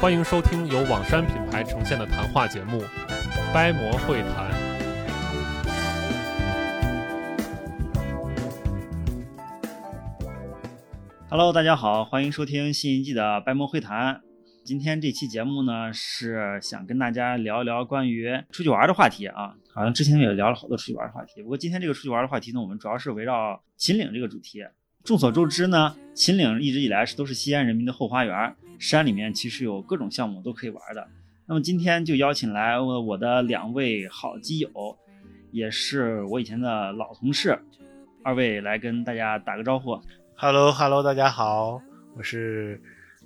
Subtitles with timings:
[0.00, 2.80] 欢迎收听由网山品牌呈现的谈话节目
[3.52, 4.48] 《掰馍会谈》。
[11.28, 14.14] Hello，大家好，欢迎收听新一季的《掰馍会谈》。
[14.64, 19.56] 今天这期节目呢，是想跟大家聊一聊关于出去玩的话题啊。
[19.74, 24.64] 好像之前也聊了好多出去玩的话题，不过今天这个出去玩的话题呢，我们主要是围绕秦岭这个主题。
[25.08, 31.08] 众所周知呢，秦岭一直以来是都是西安人民的后花园，山里面其实有各种项目都可以玩的。
[31.46, 34.70] 那么今天就邀请来我的两位好基友，
[35.50, 37.58] 也是我以前的老同事，
[38.22, 39.98] 二位来跟大家打个招呼。
[40.36, 41.80] Hello，Hello，大家好，
[42.14, 42.78] 我是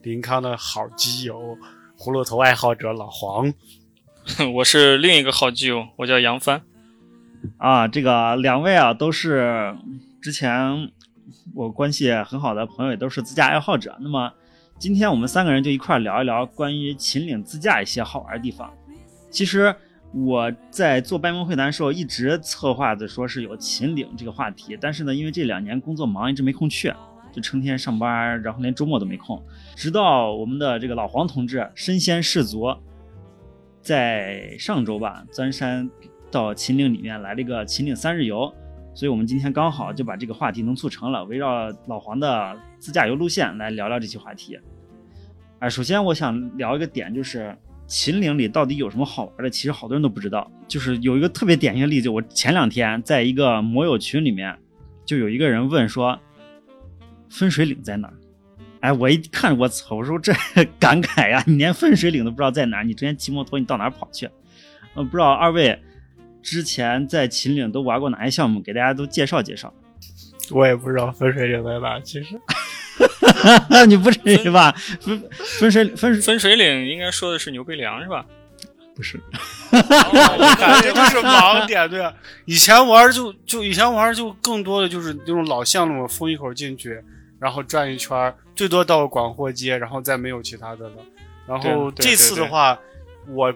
[0.03, 1.59] 林康的好基友，
[1.99, 3.53] 葫芦头爱好者老黄。
[4.55, 6.63] 我是另一个好基友，我叫杨帆。
[7.59, 9.75] 啊，这个两位啊，都是
[10.23, 10.93] 之前
[11.55, 13.97] 我关系很好的朋友，也都是自驾爱好者。
[14.01, 14.33] 那么
[14.79, 18.73] 今天我们三个人就一块聊一聊关于秦岭自驾一些好玩的地方。
[19.31, 19.75] 其实
[20.13, 26.93] 我在做掰馍会谈的时候，一直策划着说是有秦岭这个话题，但是呢，因为这两年工作忙，一直没空去，
[27.33, 29.43] 就成天上班，然后连周末都没空。
[29.75, 32.77] 直到我们的这个老黄同志身先士卒，
[33.81, 35.89] 在上周吧，钻山
[36.31, 38.53] 到秦岭里面来了一个秦岭三日游，
[38.95, 44.59] 所以我们今天刚好就把这个话题能促成了，围绕老黄的自驾游路线来聊聊这期话题。
[45.61, 49.49] 哎，首先我想聊一个点，就是秦岭里到底有什么好玩的？
[49.49, 50.51] 其实好多人都不知道。
[50.69, 54.59] 就是有一个特别典型的例子，我前两天在一个摩友群里面，
[55.05, 56.19] 就有一个人问说，
[57.31, 58.15] 分水岭在哪儿？
[58.81, 59.95] 哎，我一看，我操！
[59.95, 60.33] 我说这
[60.81, 64.29] 感慨呀，你连分水岭都不知道在哪儿，你之前骑摩托你到哪跑去？
[64.95, 65.79] 呃，不知道二位
[66.43, 68.61] 之前在秦岭都玩过哪些项目？
[68.61, 69.73] 给大家都介绍介绍。
[70.51, 72.41] 我也不知道分水岭在哪，其实
[73.87, 74.73] 你不至于吧？
[75.01, 75.23] 分
[75.59, 78.27] 分水分分水岭应该说的是牛背梁是吧？
[78.95, 79.19] 不是，
[79.73, 82.13] 我感觉就是盲点，对啊。
[82.45, 87.03] 以前玩就就以前玩就更多的就是那种老线路，封一口进去，
[87.39, 90.97] 然后转一圈，最多到广货街，然后再没有其他的了。
[91.47, 92.79] 然后这次的话，
[93.29, 93.51] 我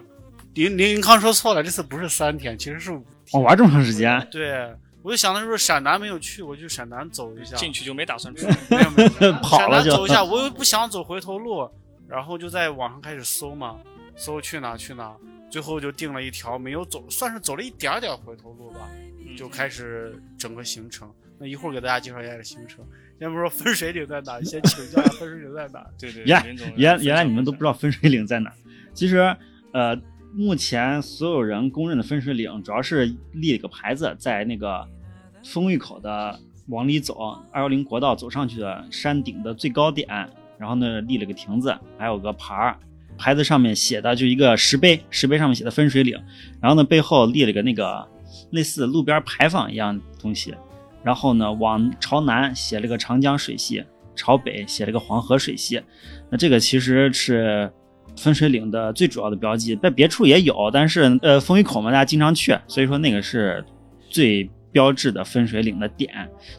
[0.57, 3.39] 林林林康说错了，这次不是三天，其实是五天。
[3.39, 4.73] 我玩这么长时间，对，
[5.03, 7.55] 我就想的是陕南没有去，我就陕南走一下。
[7.55, 8.47] 进去就没打算出。
[8.69, 11.69] 没有没有 跑了就陕南走一下，我又不想走回头路，
[12.07, 13.77] 然后就在网上开始搜嘛，
[14.15, 15.15] 搜去哪去哪，
[15.49, 18.89] 最后就定了一条没有走，算是走了一点点回头路吧，
[19.37, 21.07] 就开始整个行程。
[21.37, 22.83] 那一会儿给大家介绍一下这行程。
[23.19, 25.85] 先不说分水岭在哪，先请教一下分水岭在哪。
[25.99, 28.51] 对对，原林总原原来你们都不知道分水岭在哪。
[28.95, 29.35] 其实，
[29.71, 29.95] 呃，
[30.33, 34.87] 目前所有人公认的分水岭，主要是立了个牌子，在那个
[35.43, 40.07] 丰峪口的往里走，二幺零国道走上去的山顶的最高点，
[40.57, 42.77] 然后呢立了个亭子，还有个牌儿，
[43.17, 46.19] 牌子上面写的就一个石碑，石碑上面写的分水岭，
[46.61, 48.07] 然后呢背后立了个那个
[48.51, 50.53] 类似路边牌坊一样东西，
[51.03, 53.83] 然后呢往朝南写了个长江水系，
[54.15, 55.81] 朝北写了个黄河水系，
[56.29, 57.71] 那这个其实是
[58.17, 63.63] 分水岭的最主要的标记，在别处也有，但是呃风雨口嘛，大家经常去，所以说那个是
[64.09, 66.11] 最标志的分水岭的点。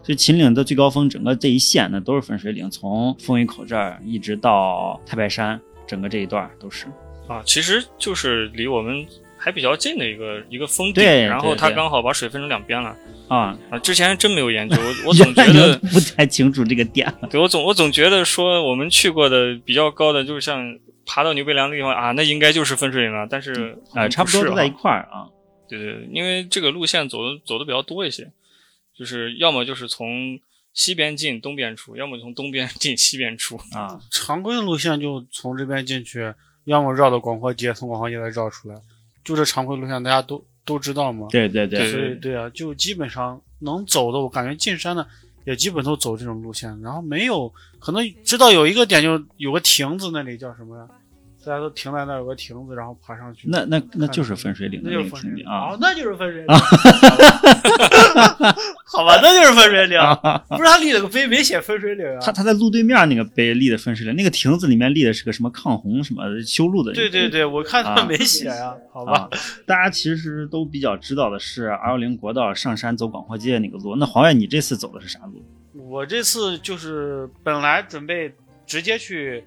[0.03, 6.87] 所以秦岭的最高峰，整个这一线呢都是分水岭，从风雨口这儿一直到太白山，整个这一段都是。
[7.27, 12.97] 啊，其实就是离我们还比较近的一个一个峰顶，对然后它刚好把水分成两边了
[13.29, 13.79] 啊，啊。
[13.79, 17.13] 之前真没有研究，我 我总觉得，不太清楚这个点。
[17.29, 20.75] 对我总我总觉得说我们去过的比较高的，就是像
[21.09, 23.27] 爬到牛背梁的地方啊，那应该就是分水岭了。
[23.29, 25.27] 但是好啊、像差不多都在一块儿啊。
[25.67, 28.31] 对对，对因为这个路线走的走的比较多一些，
[28.95, 30.39] 就是要么就是从
[30.75, 33.56] 西边进东边出，要么从东边进西边出。
[33.73, 36.32] 啊，常规的路线就从这边进去，
[36.65, 38.77] 要么绕到广货街，从广货街再绕出来，
[39.25, 41.27] 就这常规路线大家都都知道嘛。
[41.31, 45.06] 对对对，所以对啊，就基本上能走的，我感觉进山的
[45.44, 50.88] 也基本都走这种路线，然后没有可能知道有一个点就有个亭子，那里叫什么呀？
[51.49, 53.49] 大家都停在那儿有个亭子，然后爬上去。
[53.50, 55.79] 那那那就是分水岭的那就是分水岭景啊哦，。
[55.81, 56.47] 那就是分水岭。
[58.85, 59.99] 好吧，那就是分水岭。
[60.50, 62.19] 不是他立了个碑，没写分水岭啊。
[62.21, 66.93] 他他在路对面那个碑立的分水岭，那个亭子里面立的是个什么抗洪什么修路的。
[66.93, 68.75] 对对对，我看他啊没写呀。
[68.93, 73.97] 好吧啊，，大家其实都比较知道的是二幺零国道上山走广货街那个路。
[73.97, 75.43] 那黄月，你这次走的是啥路？
[75.89, 78.35] 我这次就是本来准备
[78.67, 79.44] 直接去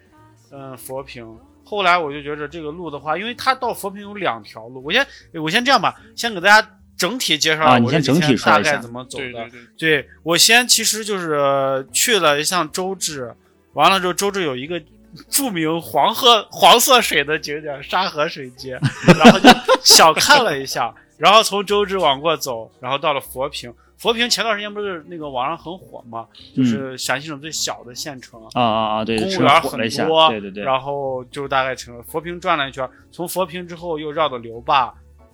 [0.51, 1.25] 嗯佛坪，
[1.71, 5.07] 后来我就觉着这个路的话，因为它到佛坪有两条路，我先
[5.41, 9.23] 我先这样吧，先给大家整体介绍啊你先整体大说一下概怎么走的。
[9.23, 13.33] 对对对，对我先其实就是呃去了一趟周至，
[13.71, 14.83] 完了之后周至有一个
[15.29, 18.77] 著名黄褐黄色水的景点沙河水街，
[19.17, 19.49] 然后就
[19.81, 23.73] 小看了一下，然后从周至往过走，然后到了佛坪。
[24.01, 28.43] 佛坪前段时间不是那个网上很火嘛，就是陕西省最小的县城。
[28.53, 34.91] 啊啊啊，对，公务员火了一下，多，对对对，然后就大概成了佛坪转了一圈，从佛坪之后又绕到刘坝，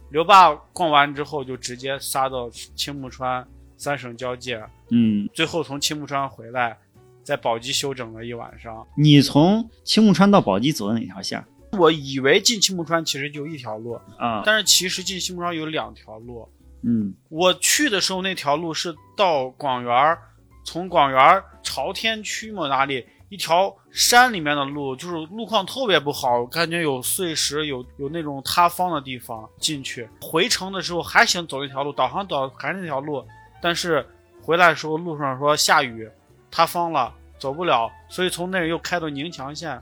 [0.09, 3.47] 刘坝逛完之后就直接杀到青木川
[3.77, 4.61] 三省交界，
[4.91, 6.77] 嗯，最后从青木川回来，
[7.23, 8.85] 在宝鸡休整了一晚上。
[8.97, 11.41] 你从青木川到宝鸡走的哪条线？
[11.71, 16.45] 我以为进青木川其实就一条路啊，但是其实进青木川有两条路。
[16.83, 20.17] 嗯，我去的时候那条路是到广元，
[20.63, 30.07] 从广元朝天区嘛哪里一条山里面的路，就是路况特别不好，感觉有碎石，有有那种塌方的地方进去。
[30.21, 33.25] 回程的时候还想走一条路，导航导还是那条路，
[33.61, 34.05] 但是
[34.41, 36.09] 回来的时候路上说下雨，
[36.49, 39.81] 塌方了，走不了，所以从那又开到宁强县，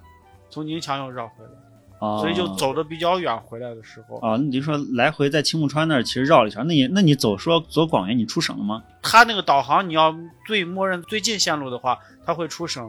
[0.50, 1.52] 从宁强又绕回来。
[2.00, 6.66] 所以就走的比较远，回来的时候啊，那就说来回在青木川那儿其实绕了一圈。
[6.68, 8.84] 那你那你走说走广元，你出省了吗？
[9.02, 10.16] 他那个导航你要
[10.46, 12.88] 最默认最近线路的话，他会出省。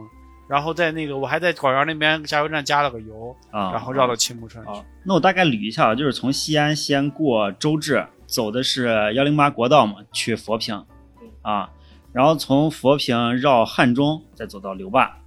[0.49, 4.81] 然后在那个我还在广元那边加油站加了个油啊，然后绕到青木川去。
[5.03, 10.85] 那我大概捋一下，就是从西安先过周至，走的是幺零八国道嘛，去佛坪
[11.41, 11.69] 啊，
[12.13, 15.17] 然后从佛坪绕汉中，再走到刘坝。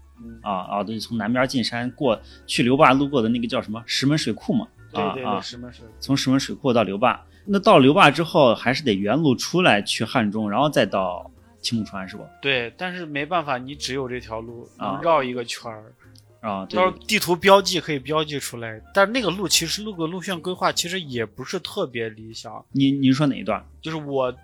[0.42, 4.66] 啊啊，对，从南边进山过去刘坝路过的那个叫什么石门水库嘛？
[4.92, 5.86] 对对对，石门水。
[6.00, 11.30] 从石门水库到刘坝，那到刘坝之后还是得原路出来去汉中，然后再到
[11.60, 12.26] 青木川，是不？
[12.42, 15.92] 对，但是没办法，你只有这条路能绕一个圈儿
[16.40, 16.66] 啊。
[16.66, 22.64] 到时候地图标记可以标记出来，但那个路其实路个路线规划其实也不是特别理想。
[22.72, 23.64] 你你说哪一段？
[23.80, 24.34] 就是我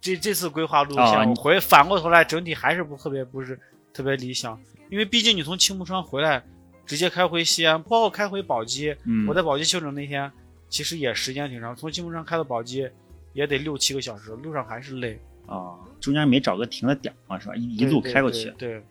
[0.00, 3.58] 这这次规划路线，我回反过头来整体还是不特别不是
[3.92, 4.60] 特别理想。
[4.90, 6.44] 因为毕竟你从青木川回来，
[6.86, 8.94] 直接开回西安，包括开回宝鸡。
[9.04, 10.30] 嗯，我在宝鸡休整那天，
[10.68, 12.88] 其实也时间挺长，从青木川开到宝鸡，
[13.32, 15.74] 也得六七个小时，路上还是累啊。
[16.00, 17.56] 中间没找个停的点嘛，是吧？
[17.56, 18.52] 一一路开过去。
[18.58, 18.82] 对。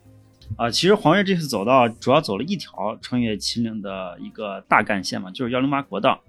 [0.56, 6.20] 啊，其实黄月这次走到主要走了一条穿越秦岭的一个大干线嘛，就是幺零八国道。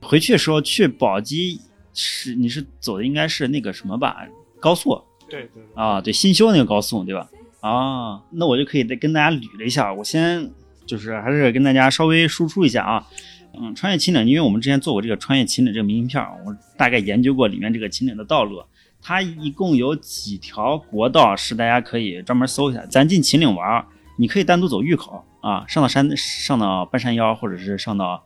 [0.00, 1.60] 回去的时候去宝鸡
[1.94, 4.26] 是你是走的应该是那个什么吧？
[4.58, 5.00] 高速。
[5.28, 5.62] 对对。
[5.74, 7.28] 啊，对，新修那个高速，对吧？
[7.62, 9.94] 啊，那我就可以再跟大家捋了一下。
[9.94, 10.50] 我先
[10.84, 13.06] 就是还是跟大家稍微输出一下啊。
[13.54, 18.62] 嗯，穿越秦岭，因为我们之前做过这个穿越秦岭这个明信片，我大概研究过里面这个秦岭的道路。
[19.00, 22.84] 它一共有几条国道是大家可以专门搜一下。
[22.86, 23.84] 咱进秦岭玩，
[24.16, 28.24] 你可以单独走峪口啊，上到山上到半山腰，或者是上到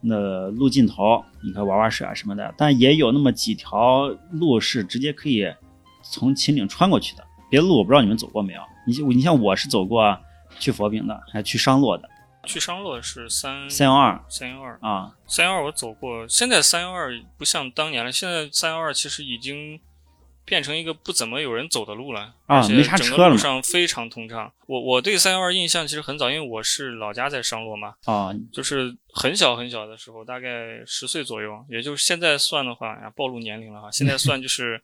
[0.00, 2.52] 那路尽头，你可以玩玩水啊什么的。
[2.56, 5.46] 但也有那么几条路是直接可以
[6.02, 7.24] 从秦岭穿过去的。
[7.54, 8.60] 别的路我不知道你们走过没有？
[8.84, 10.18] 你你像我是走过
[10.58, 12.10] 去佛坪的，还去商洛的。
[12.44, 16.26] 去商洛是三三幺二，三幺二啊，三幺二我走过。
[16.26, 19.78] 现在三幺二不像当年了，现在三幺二其实已经
[20.44, 23.28] 变成一个不怎么有人走的路了啊，没啥车了。
[23.28, 24.52] 路上非常通畅。
[24.66, 33.88] 我我对三幺二印象其实很早，因为我是老家在商洛嘛啊，就是很小很小的时候，大概十岁左右，也就是现在算的话呀，暴露年龄了哈。
[33.92, 34.82] 现在算就是。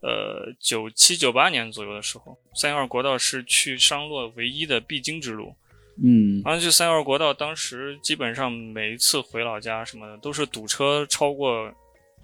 [0.00, 5.54] 呃，九七九八年左右的时候，三幺二国道是去商洛唯一的必经之路。
[6.02, 11.72] 嗯，然后就三幺二国道，当时基本上每一次回老家什么的，都是堵车超过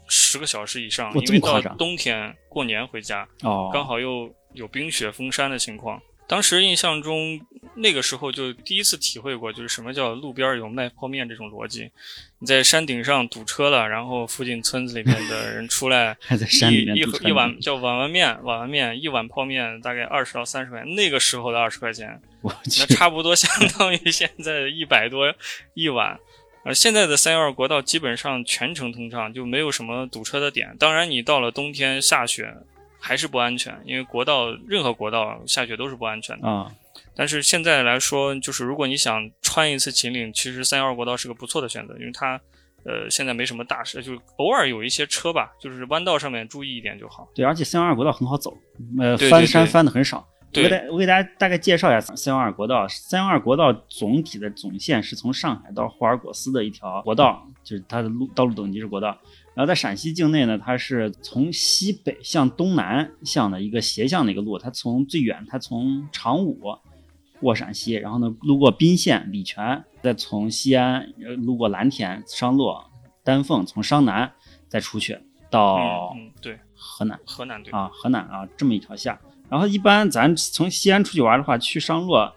[0.07, 6.01] 十个小时以上，因为到冬天过年回家，哦，刚好又有冰雪封山的情况。
[6.33, 7.39] 当时印象中。
[7.75, 11.91] 那个时候就第一次体会过，就是什么叫路边有卖泡面这种逻辑。
[12.39, 25.35] 你在山顶上堵车了，然后附近村子里面的人出来，还在山里面一一碗叫碗碗面，碗碗面一碗泡面大概二十到三十块钱，那个时候的二十块钱，那差不多相当于现在一百多
[25.73, 26.21] 一碗。
[26.65, 30.77] 而现在的三幺二国道基本上全程通畅，就没有什么堵车的点。
[30.79, 32.55] 当然，你到了冬天下雪
[33.05, 36.73] 还是不安全，因为国道任何国道下雪都是不安全的啊。
[37.17, 42.41] 但是现在来说，就是如果你想穿一次秦岭，其实三幺二国道是个不错的选择，因为它，
[42.85, 47.29] 呃，现在没什么大事，就偶尔有一些车吧，就是弯道上面注意一点就好。
[47.35, 48.57] 对，而且三幺二国道很好走，
[49.01, 50.25] 呃，翻山翻的很少。
[50.55, 52.87] 我给大我给大家大概介绍一下三幺二国道。
[52.87, 59.19] 三幺二国道总体的总线是从上海到霍尔果斯的一条国道，就是它的路道路等级是国道。
[59.55, 66.59] 然后在陕西境内呢，它是从西北向东南向的一个斜向的一个路，它从最远，它从长武。
[67.41, 72.89] 过陕西，然后呢，路过彬县、礼泉，再从西安路过蓝田、商洛、
[73.25, 74.33] 丹凤，从商南
[74.69, 75.19] 再出去
[75.51, 79.19] 到对河南，河南对啊，河南啊，这么一条线。
[79.49, 82.33] 然后一般咱从西安出去玩的话，去商洛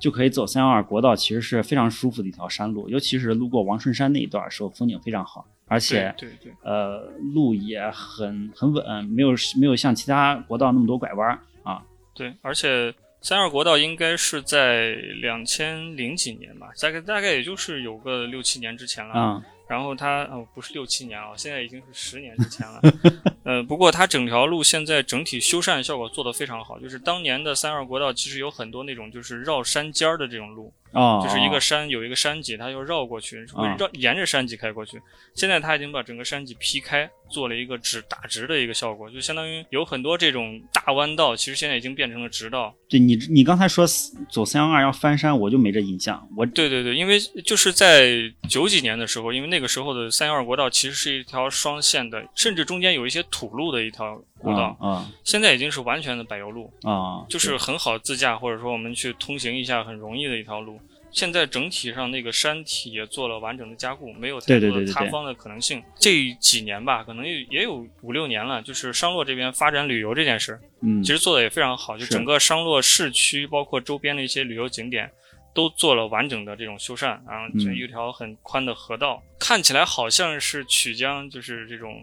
[0.00, 9.28] 就可以走三幺二国道，其实是非常舒服的一条山路，尤其是路过王顺山那一段时候，风景非常好，而且对对对，呃路也很很稳，没有
[9.60, 11.82] 没有像其他国道那么多拐弯啊。
[12.14, 19.12] 对，而且三二国道应该是在两千零几年吧，大概大概也就是有个六七年之前了。
[19.12, 22.80] 啊、然后它哦不是六七年啊，现在已经是十年之前了。
[23.44, 33.44] 呃，不过它整条路现在整体修缮效果做得非常好，就是当年的三二国道其实有很多那种就是绕山尖儿的这种路，哦，就是一个山有一个山脊，它要绕过去，
[33.78, 35.00] 绕沿着山脊开过去。
[35.34, 42.74] 现在它已经把整个山脊劈开，做了一个直打直的一个效果，就相当于有很多这种大弯道，其实现在已经变成了直道。
[42.88, 43.86] 对你你刚才说
[44.30, 46.28] 走三幺二要翻山，我就没这印象。
[46.36, 48.10] 我对对对，因为就是在
[48.48, 56.92] 九几年的时候，因为那个时候的三幺二国道其实是一条双线的，甚至中间有一些土路的一条国道，啊现在已经是完全的柏油路，啊。
[56.92, 60.80] 啊，就是很好自驾或者说我们去通行一下很容易的一条路。
[61.12, 65.82] 现在整体上那个山体也做了完整的加固，没有太多的塌方的可能性。
[65.98, 75.10] 这几年吧，可能也也有五六年了，就是商洛这边发展旅游这件事，嗯，其实做的也非常好，就整个商洛市区，包括周边的一些旅游景点，
[75.52, 77.76] 都做了完整的这种修缮，然后这嗯。
[77.76, 82.00] 一条很宽的河道，看起来好像是曲江，就是这种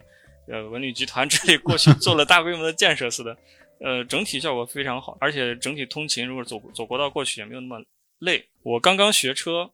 [0.48, 3.38] 呃文旅集团 这里过去做了大规模的建设似的，
[3.80, 7.84] 呃，整体效果非常好，而且整体通勤如果走走国道过去也没有那么
[8.20, 8.48] 累。
[8.64, 9.72] 我刚刚学车，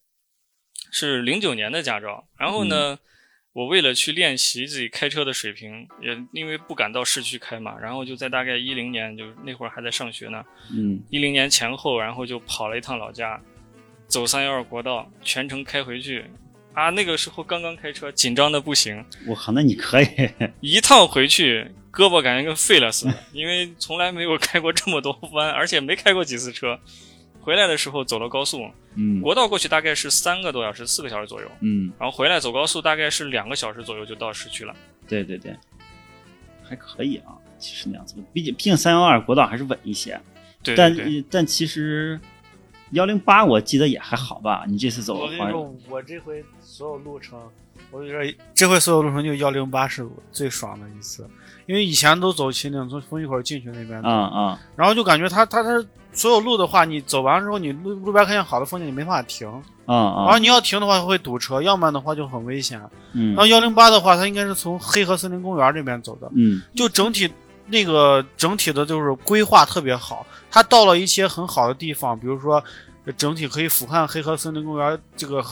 [0.92, 3.00] 是零九年的驾照，然后呢。
[3.56, 13.40] 我为了去练习自己开车的水平，也因为不敢到市区开嘛，然后就在大概一零年，就那会儿还在上学呢，嗯一零年前后，然后就跑了一趟老家，
[14.08, 16.26] 走三幺二国道，全程开回去。
[16.74, 20.08] 啊，那个时候刚刚开车，紧张的不行，我靠，那你可以，
[20.60, 26.80] 一趟回去胳膊感觉跟废了似的，因为从来没有开过这么多弯，而且没开过几次车。
[27.42, 28.66] 回来的时候走了高速，
[28.96, 34.74] 嗯国道过去大概是三个多小时、四个小时左右，嗯，然后回来走高速大概是两个小时左右就到市区了。
[35.10, 35.54] 对对对，
[36.64, 40.18] 还可以啊，其实那样子，毕竟毕竟三幺二国道还是稳一些，
[40.64, 40.96] 对但
[41.30, 42.18] 但其实
[42.94, 47.40] 幺零八我记得也还好吧，你这次走的话，我跟你说，我这回所有路程，
[47.92, 51.28] 我觉得这回所有路程就幺零八是最爽的一次，
[51.66, 54.58] 因为以前都走秦岭，从丰峪口进去那边，嗯嗯。
[54.76, 59.48] 然后就感觉它它它所有路的话，你走完之后，你路路边看见好的风景，你没办法停，
[59.86, 62.80] 啊然后啊，你要停的话会堵车，要不然的话就很危险。
[63.14, 63.30] 嗯。
[63.30, 66.62] 然后幺零八的话，它应该是从黑河森林公园这边走的，嗯。
[66.76, 67.30] 就整体
[67.68, 72.64] 那个整体的就是规划特别好，它到了一些很好的地方，比如说
[73.06, 75.44] 呃整体可以俯瞰黑河森林公园这个，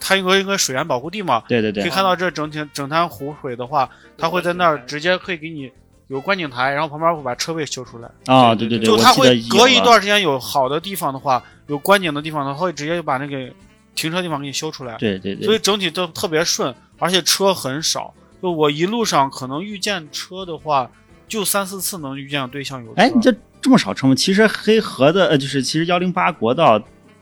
[0.00, 1.82] 它应该应该水源保护地嘛，对对对。
[1.84, 3.88] 可以，看到这整体整滩湖水的话，
[4.18, 5.70] 它会在那儿直接可以给你
[6.08, 13.52] 有观景台，然后旁边会把车位修出来，啊对对对，就它会隔一段时间有好的地方的话，有观景的地方的话，会直接就把那个
[13.94, 18.12] 停车地方给你修出来，对对对，所以整体都特别顺，而且车很少。
[18.42, 20.90] 就我一路上可能遇见车的话，
[21.32, 23.00] 就三四次能遇见对象有车。
[23.00, 24.14] 哎，你这这么少车吗？
[24.14, 26.78] 其实黑河的，呃，就是其实幺零八国道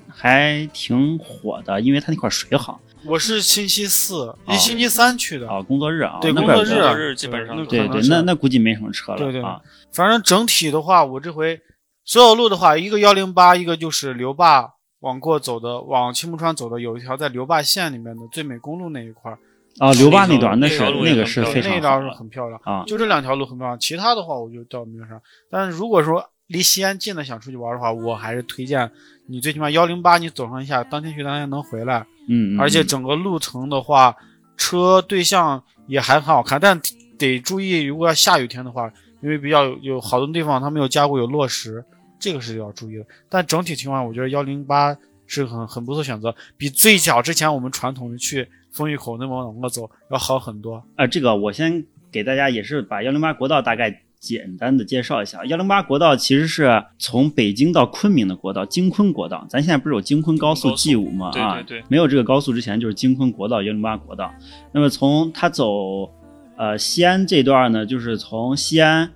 [0.09, 9.61] 还挺火的，因为它那块水好我是星期四、一星期三去的，啊，工作日啊，对工作日啊工作日基本上对对，那那估计没什么车了对对啊，
[9.93, 11.61] 反正整体的话，我这回
[12.05, 19.38] 所有路的话，一个幺零八，一个就是刘坝往过走的，往青木川走的，有一条在刘坝县里面的最美公路那一块儿，
[19.80, 22.60] 啊，刘坝那那段那是那个是那一条是很漂亮。
[22.64, 25.18] 啊，就这两条路很漂亮，其他的话我就倒没有啥。
[25.50, 28.90] 但是如果说离西安近的想出去玩的话，我还是推荐
[29.26, 34.14] 你最起码幺零八你走上一下，当天去当天能回来，嗯，嗯而且嗯整个路程的话，
[34.58, 36.78] 车对象也还很好看，但
[37.18, 41.82] 得注意，如果要下雨天的话，因为比较有有好多地方它没有加固有落石，
[42.18, 43.06] 这个是要注意的。
[43.30, 44.94] 但整体情况，我觉得幺零八
[45.26, 50.83] 是很很不错选择，比最早之前我们传统的去丰峪口那么往过走要好很多。
[50.97, 55.45] 啊，这个我先给大家也是把幺零八国道大概简单的介绍一下。
[55.47, 59.47] 幺零八国道其实是从北京到昆明的国道，京昆国道。
[59.49, 61.31] 咱现在不是有京昆高速 G 五吗？
[61.33, 64.33] 对啊，对对没有这个高速之前就是京昆国道幺零八国道。
[64.73, 66.11] 那么从它走
[66.57, 69.11] 呃西安这段呢，就是从西安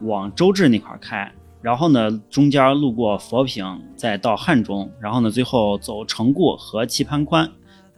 [0.00, 1.32] 往周至那块儿开。
[1.60, 7.48] 然后呢，中间路过佛坪，再到汉中，然后呢，最后走成固和棋盘关，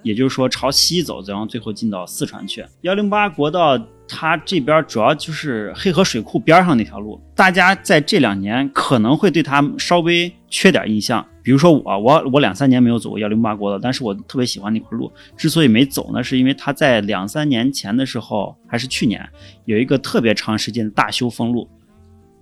[0.05, 2.65] 也就是说朝西走，然后最后进到四川去。
[2.83, 11.27] 幺零八国道它这边主要就是黑河水库边上那条路，大家在这两年可能会对它稍微缺点印象。
[11.43, 15.11] 比如说我，我我两三年没有走过幺零八国道，但是我特别喜欢那块路。
[15.37, 19.27] 之所以没走呢，是因为它在两三年前的时候，还是去年，
[19.65, 21.69] 有一个特别长时间的大修封路。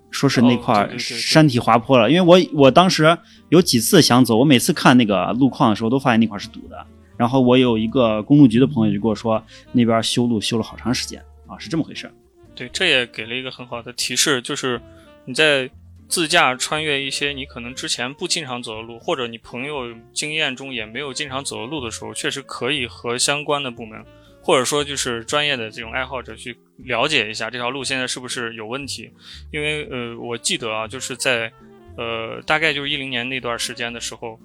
[0.09, 2.09] 说是那块山体滑坡了。
[2.09, 3.17] 因为我我当时
[3.49, 6.85] 有几次想走，我每次看那个路况的时候，都发现那块是堵的。
[7.17, 12.11] 然后我有一个公路局的朋友就跟我说，那边修路修了好长时间啊，是这么回事。
[12.55, 14.79] 对，这也给了一个很好的提示，就是
[15.25, 15.69] 你在
[16.07, 24.05] 自驾穿越一些你可能之前不经常走的路，或者你朋友经验中也没有经常走的路的时候，确实可以和相关的部门，
[24.41, 29.09] 或者说就是专业的这种爱好者去了解一下这条路现在是不是有问题。
[29.51, 31.51] 因为呃，我记得啊，就是在
[31.97, 34.39] 呃大概就是一零年那段时间的时候，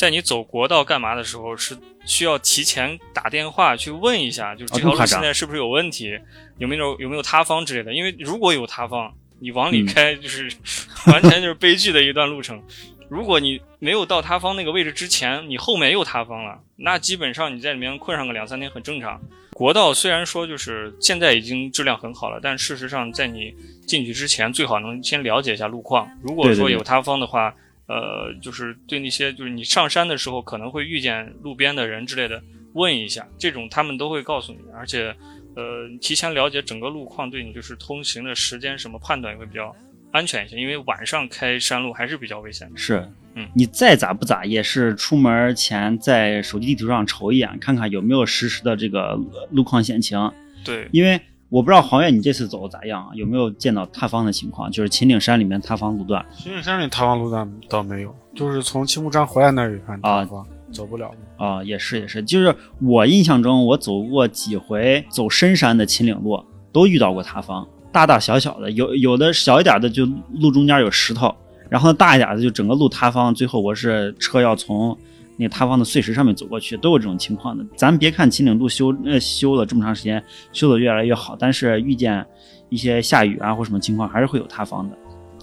[0.00, 1.76] 在你走国道干嘛的时候，是
[2.06, 6.18] 需要提前打电话去问一下，就是这条路现在是不是有问题，
[6.56, 7.92] 有没有有没有塌方之类的。
[7.92, 10.50] 因为如果有塌方，你往里嗯开就是、
[11.12, 12.62] 完全就是悲剧的一段路程。
[13.10, 19.20] 如果你没有到塌方那个位置之前，你后面又塌方了，那基本上你在里面困上个两三天很正常。
[19.52, 23.54] 国道虽然说就是现在已经质量很好了，但事实上在你
[23.86, 26.10] 进去之前，最好能先了解一下路况。
[26.22, 27.54] 如果说有塌方的话，
[27.90, 32.40] 呃，就是对那些就是你上山的时候可能会遇见路边的人之类的，
[32.74, 35.12] 问一下，这种他们都会告诉你，而且
[35.56, 39.74] 呃，提前了解整个路况，对你就是通行的时间什么判断也会比较
[40.12, 42.76] 安全一些，因为晚上开山路还是比较危险的。
[42.76, 43.04] 是，
[43.34, 49.18] 嗯你再咋不咋，也是出门前在手机地图上瞅一眼，看看有没有实时的这个
[49.50, 50.30] 路况险情。
[50.64, 51.20] 对，因为
[51.50, 54.70] 我不知道黄月你这次走的咋样啊，有没有见到塌方的情况？
[54.70, 61.44] 就是秦岭山里面塌方路段秦岭山里塌方路段倒没有，就是从青木山回来那儿有看塌方，走不了了。
[61.44, 66.40] 啊、也是也是，就是我印象中我走过几回走深山的秦岭路，
[66.70, 71.34] 都遇到过塌方，大大小小的，有有的小一点的就路中间有石头，
[71.68, 74.96] 然后大一点的就整个路塌方，最后我是车要从
[75.40, 77.64] 那塌方的碎石上面走过去，都有这种情况的。
[77.74, 80.22] 咱别看秦岭路修呃修了这么长时间，
[80.52, 82.24] 修的越来越好，但是遇见
[82.68, 84.96] 一些下雨啊或什么情况，还是会有塌方的。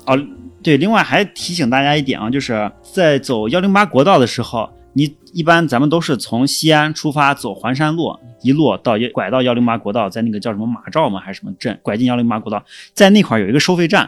[0.06, 0.16] 哦，
[0.62, 14.08] 对，另外还提醒大家一点啊，就是在走幺零八国道的时候，你一般咱们都是从西安出发走环山路，一路到拐到幺零八国道，在那个叫什么马赵吗还是什么镇，拐进幺零八国道，在那块儿有一个收费站。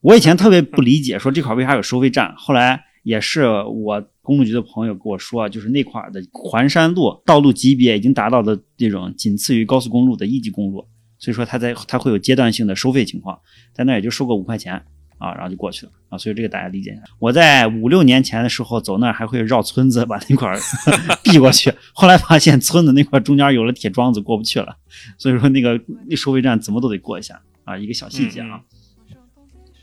[0.00, 10.86] 我以前特别不理解，说这块儿为啥有收费站，后来也是我公路局的朋友跟我说啊，就是那块儿的环山路道路级别已经达到了这种仅次于高速公路的一级公路，
[11.18, 13.40] 所以说它在它会有阶段性的收费情况，
[13.72, 14.84] 在那也就收个五块钱。
[15.18, 17.02] 啊，然后就过去了啊，所以这个大家理解一下。
[17.18, 20.56] 我在五六年前的时候走那儿还会绕村子把那块儿
[21.24, 24.76] 避过去，后来发现村子那块儿中间有了铁桩子过不去了，
[25.18, 28.60] 所以说那个那收费站怎么都得过一下啊，一个小细节啊。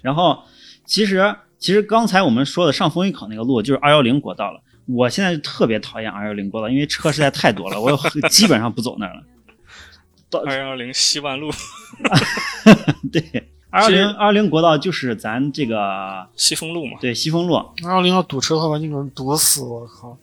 [0.01, 0.41] 然后
[0.85, 7.97] 其实其实刚才我们说的上风峪口那个路就是二幺零国道了，我现在就特别讨厌二幺零国道，因为车实在太多了，我有
[8.29, 9.23] 基本上不走那儿了。
[10.45, 11.49] 二幺零西万路、
[13.09, 13.23] 对，
[13.69, 19.61] 二幺零二幺零国道就是咱这个西风路嘛，对西风路，二幺零要堵车的话，把你给人堵死！
[19.61, 20.17] 我靠！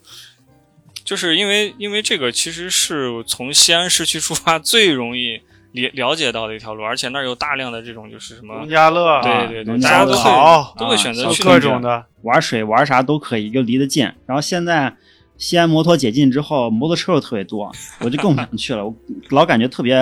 [1.02, 5.40] 就是因为因为这个其实是从西安市区出发最容易
[5.72, 12.04] 了了解到的一条路，而且那儿有大量的这种就是什么农，家乐，对对大家都家乐烤会都会选择去那种的。
[12.22, 14.04] 玩水玩啥都可以，就离得近。
[14.26, 14.94] 然后现在
[15.38, 18.84] 西安摩托解禁之后，摩托车又特别多， 我就更不想去了。
[18.86, 18.94] 我
[19.30, 19.96] 老感觉特别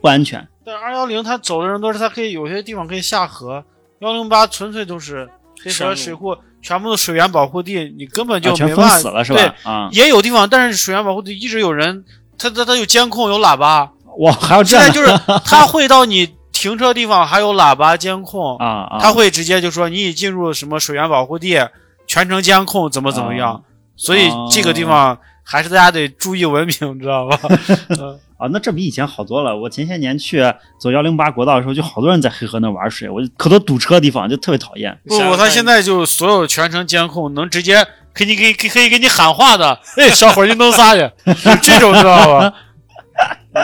[0.00, 0.46] 不安全。
[0.64, 3.64] 但二幺零它走的人多是他可以有些地方可以下河，
[4.00, 5.28] 幺零八纯粹都是
[5.62, 8.88] 黑河水库，全部的水源保护地，你根本就没办法。
[8.88, 12.04] 封死了是对吧？，啊，也有地方，但是水源保护地一直有人，
[12.38, 18.98] 他他他有监控有喇叭，哇，还有这样现在就是他会到你停车地方还有喇叭监控，啊啊！
[19.00, 21.58] 他会直接就说你已进入什么水源保护地，
[22.06, 23.60] 全程监控怎么怎么样，啊
[23.96, 27.38] 所以这个地方还是大家得注意文明，知道吧？
[27.98, 29.56] 嗯啊，那这比以前好多了。
[29.56, 30.42] 我前些年去
[30.78, 34.94] 走幺零八国道的时候，就好多人在黑河那玩水，我就可多堵车的地方，就特别讨厌。
[35.06, 37.82] 不不，他现在就所有全程监控，能直接
[38.14, 41.10] 给你给给可以给你喊话的，哎，小伙儿你弄啥去？
[41.24, 42.52] 就这种知道吧？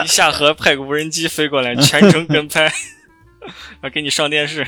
[0.01, 2.65] 一下河派个无人机飞过来，全程跟拍，
[3.81, 4.65] 啊，给你上电视，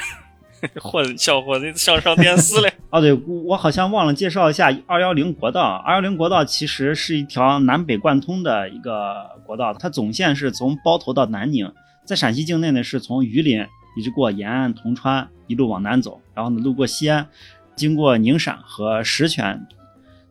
[0.82, 2.72] 混小伙子上上电视嘞。
[2.90, 5.76] 哦，对，我我好像忘了介绍一下二幺零国道。
[5.86, 11.72] 二幺零国道其实是一条南北贯通的一个国道，它总线是从包头到南宁，
[12.06, 13.66] 在陕西境内呢是从榆林
[13.98, 17.28] 一直过延安、铜川，一路往南走，然后呢路过西安，
[17.76, 19.66] 经过宁陕和石泉，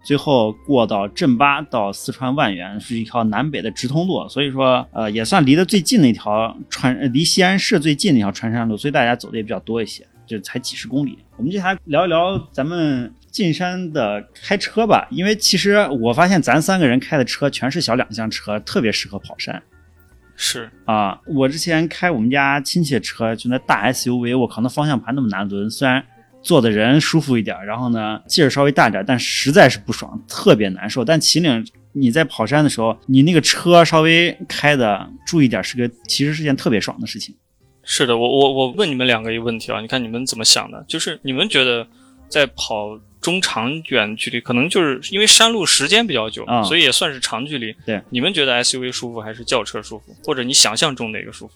[0.04, 10.06] 最后过到镇巴到四川万源，是一条南北的直通路，所以说呃也算离得最近的一条穿，呃离西安市最近的一条穿山路，所以大家走的也比较多一些。
[10.26, 11.18] 就才几十公里。
[11.36, 19.62] 我们接下来聊一聊咱们进山的开车吧，因为其实我发现咱三个人开的车全是小两厢车，特别适合跑山。
[20.34, 21.20] 是啊。
[21.26, 26.02] 我之前开我们家亲戚的车，就那大 SUV，我靠，那方向盘那么难抡，虽然
[26.44, 31.04] 坐的人舒服一点，然后呢劲儿稍微大点，但实在是不爽，特别难受。
[31.04, 37.34] 但秦岭你在跑山的时候，你那个车稍微开的注意点，是个其实是件特别爽的事情。
[37.82, 40.84] 是的，我我我问你们两个一个问题啊，你看你们怎么想的？
[40.86, 41.86] 就是你们觉得
[42.28, 47.74] 在跑中长远距离，可能就是因为山路时间比较久，啊所以也算是长距离。
[47.86, 50.14] 对，你们觉得 SUV 舒服还是轿车舒服？
[50.24, 51.54] 或者你想象中哪个舒服？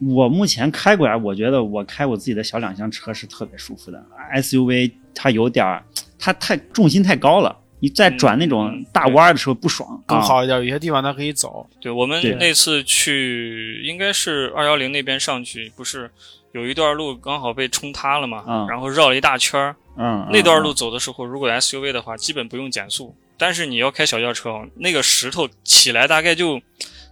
[0.00, 4.02] 我目前开过来，我觉得我开我自己的小两厢车是特别舒服的。
[4.34, 5.84] SUV 它有点儿，
[6.18, 9.88] 它太重心太高了，你再转那种嗯大弯儿的时候不爽。
[9.90, 10.00] 啊。
[10.06, 11.68] 更好一点，有些地方它可以走。
[11.80, 16.10] 对我们那次去，应该是二幺零那边上去，不是
[16.52, 19.76] 有一段路刚好被冲塌了嘛，嗯然后绕了一大圈儿。
[19.96, 23.14] 嗯，那段嗯路走的时候，如果 SUV 的话，基本不用减速。
[23.36, 26.60] 但是你要开小轿车哦，那个石头起来大概就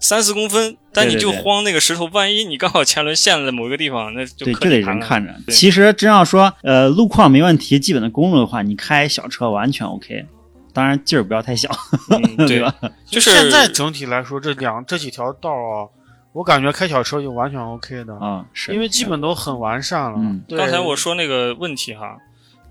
[0.01, 5.35] 三四公分，但你就慌那个石头，万一你刚好前轮陷在某一个地方，那就对，就得人看着。
[5.49, 10.27] 其实真要说，呃，路况没问题，基本的公路的话，你开小车完全 OK。
[10.73, 11.69] 当然劲儿不要太小，
[12.11, 12.73] 嗯， 对吧？
[13.05, 15.89] 就是现在整体来说，这两这几条道啊，
[16.33, 20.19] 我感觉开小车就完全 OK 的，啊，是因为基本都很完善了。
[20.21, 22.17] 嗯刚才我说那个问题哈，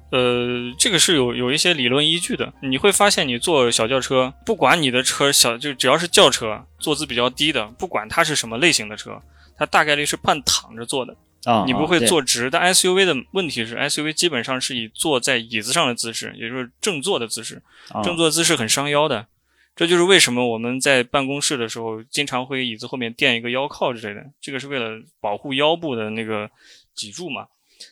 [0.09, 2.53] 呃，这个是有有一些理论依据的。
[2.61, 9.21] 你会发现，你坐小轿车，不管你的车小，就只要是轿车，坐姿比较低的，不管它是什么类型的车，
[9.57, 12.49] 它大概率是半躺着坐的，啊，你不会坐直。
[12.49, 19.27] 但 SUV 的问题是，SUV 基本上是以坐在椅子上的姿势，也就是正坐的姿势，啊正坐姿势很伤腰的。
[19.75, 26.49] 这就是为什么我们在办公室的时候，经常会椅子后面垫一个腰靠之类的，这个是为了保护腰部的那个
[26.95, 27.45] 脊柱嘛。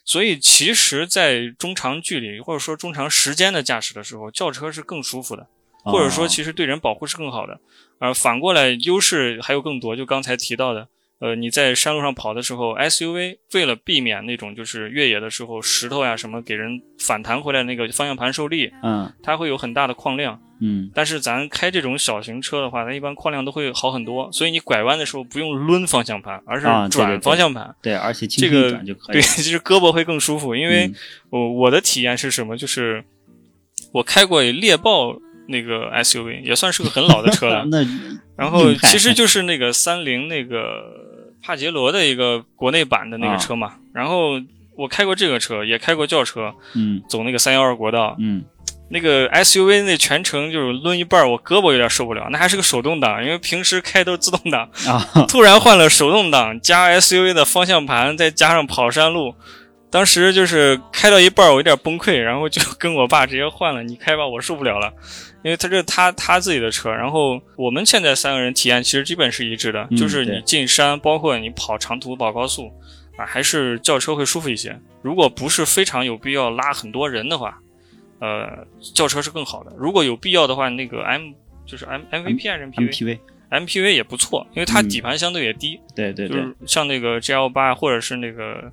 [0.03, 5.47] 所以其实，在中长距离或者说中长时间的驾驶的时候，轿车是更舒服的，
[5.83, 7.59] 或者说啊其实对人保护是更好的。
[7.99, 10.87] 而反过来，优势还有更多，就刚才提到的，
[11.19, 20.41] 呃，你在山路上跑的时候，SUV 为了避免那种就是越野的时候石头呀什么给人反弹回来那个方向盘受力，嗯它会有很大的矿量。
[20.59, 27.75] 嗯但是咱开这种小型车的话，它一般矿量都会好很多，所以你拐弯的时候不用抡方向盘，而是转啊对对对方向盘。
[27.81, 30.95] 对，而且轻这个就可以对，其实胳膊会更舒服，因为嗯
[31.29, 32.55] 我我的体验是什么？
[32.57, 33.03] 就是
[33.91, 35.15] 我开过猎豹
[35.47, 37.65] 那个 SUV，也算是个很老的车了。
[37.71, 37.85] 那
[38.35, 40.83] 然后其实就是那个三菱那个
[41.41, 43.75] 帕杰罗的一个国内版的那个车嘛。
[43.93, 44.41] 然后
[44.75, 48.43] 我开过这个车，也开过轿车，嗯走那个三幺二国道，嗯
[48.89, 52.27] 那个 SUV 那全程就是抡一半儿，我胳膊有点受不了。
[52.31, 59.33] 那还是个手动挡，因为平时开都是自动挡，啊突然换了手动挡，加 SUV 的方向盘，再加上跑山路，
[59.89, 64.93] 当时就是开到一半儿，我有点崩溃，然后就跟我爸直接换了，你开吧，我受不了了。
[65.43, 72.71] 因为他这他他自己的车，然后我们现在三个人体验其实基本是一致的，嗯就是你进山，包括你跑长途跑高速，
[73.15, 74.75] 啊，还是轿车会舒服一些。
[75.03, 77.59] 如果不是非常有必要拉很多人的话，
[78.19, 79.73] 呃，轿车是更好的。
[79.77, 81.31] 如果有必要的话，那个 M
[81.65, 83.17] 就是 M MVP 还是 MPV
[83.49, 86.37] MPV，MPV 也不错，因为它嗯底盘相对也低，对对对。
[86.37, 88.71] 就是像那个 GL 八或者是那个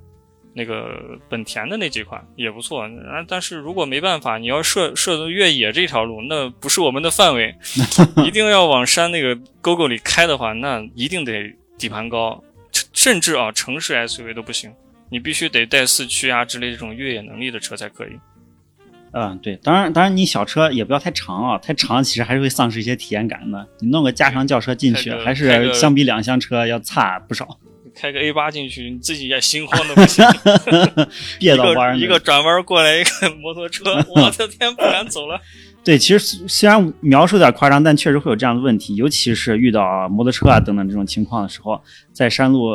[0.53, 2.83] 那个本田的那几款也不错。
[2.83, 7.55] 啊，但是如果没办法，你要涉涉足越野这条路，那不是我们的范围，
[8.25, 14.71] 一定要往山那个沟沟里开的话，那一定得底盘高，甚甚至啊城市 SUV 都不行，
[15.09, 18.11] 你必须得带四驱啊之类这种越野能力的车才可以。
[19.13, 23.67] 嗯，对，当然，当然，你小车也不要太长啊，太长其实还是会丧失一些体验感的。
[23.79, 27.59] 你弄个加长轿车进去，还是相比两厢车要差不少，
[27.93, 30.25] 开个 A 八进去，你自己也心慌的不行。
[31.39, 33.83] 别到弯儿那一个一个转弯过来一个 摩托车，
[34.15, 35.39] 我的天，不敢走了。
[35.83, 41.79] 对，其实虽然描述有点夸张，但确实会有这样的问题，尤其是遇到摩托车啊等等这种情况的时候，
[42.11, 42.71] 在山路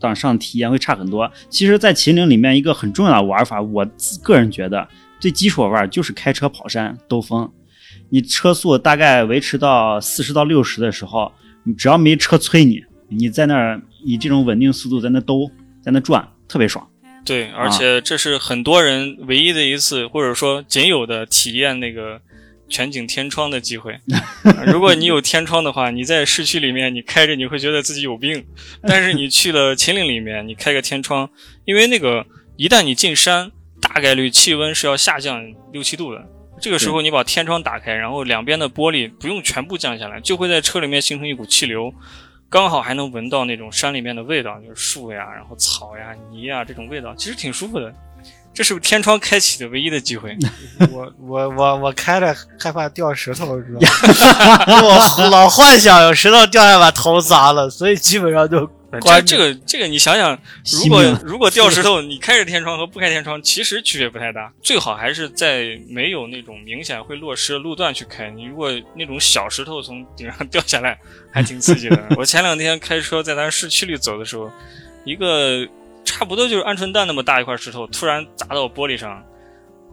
[0.00, 1.30] 道上体验会差很多。
[1.50, 4.88] 其实，在秦岭里面一个很重要的玩法，我自个人觉得
[5.22, 7.48] 最基础的玩儿就是开车跑山兜风。
[8.10, 11.30] 你车速大概维持到四十到六十的时候，
[11.62, 15.48] 你只要没车催你，你在那儿以这种稳定速度在那兜，
[15.80, 16.84] 在那转，特别爽。
[17.24, 22.20] 对，而且这是很多人唯一的一次，或者说仅有的体验那个
[22.68, 23.92] 全景天窗的机会。
[24.42, 28.40] 啊如果你有天窗的话，你在市区里面你开着，你会觉得自己有病；
[28.82, 31.30] 但是你去了秦岭里面，你开个天窗，
[31.64, 33.61] 因为那个一旦你进山，大
[34.00, 36.22] 概率气温是要下降六七度的。
[36.60, 41.92] 这个时候你把天窗打开，然后两边的玻璃不用全部降下来，就会在车里面形成一股气流，
[42.48, 47.92] 刚好还能闻到那种山里面的味道，就是树呀，然后草呀、泥呀这种味道，其实挺舒服的。
[48.54, 50.36] 这是天窗开启的唯一的机会。
[50.92, 54.64] 我我我我开着，害怕掉石头，知道吗？
[55.18, 60.38] 我老幻想有石头掉下来把头砸了，所以基本上就这关这个这个，你想想，
[60.82, 64.52] 如果如果掉石头，你开着天窗和不开天窗，其实区别不太大。
[64.62, 68.30] 最好还是在没有那种明显会落石的路段去开。
[68.30, 70.98] 你如果那种小石头从顶上 掉下来，
[71.32, 72.06] 还挺刺激的。
[72.16, 74.50] 我前两天开车在咱市区里走的时候，
[75.04, 75.66] 一个
[76.04, 79.24] 差不多就是鹌鹑蛋那么大一块石头，突然砸到我玻璃上。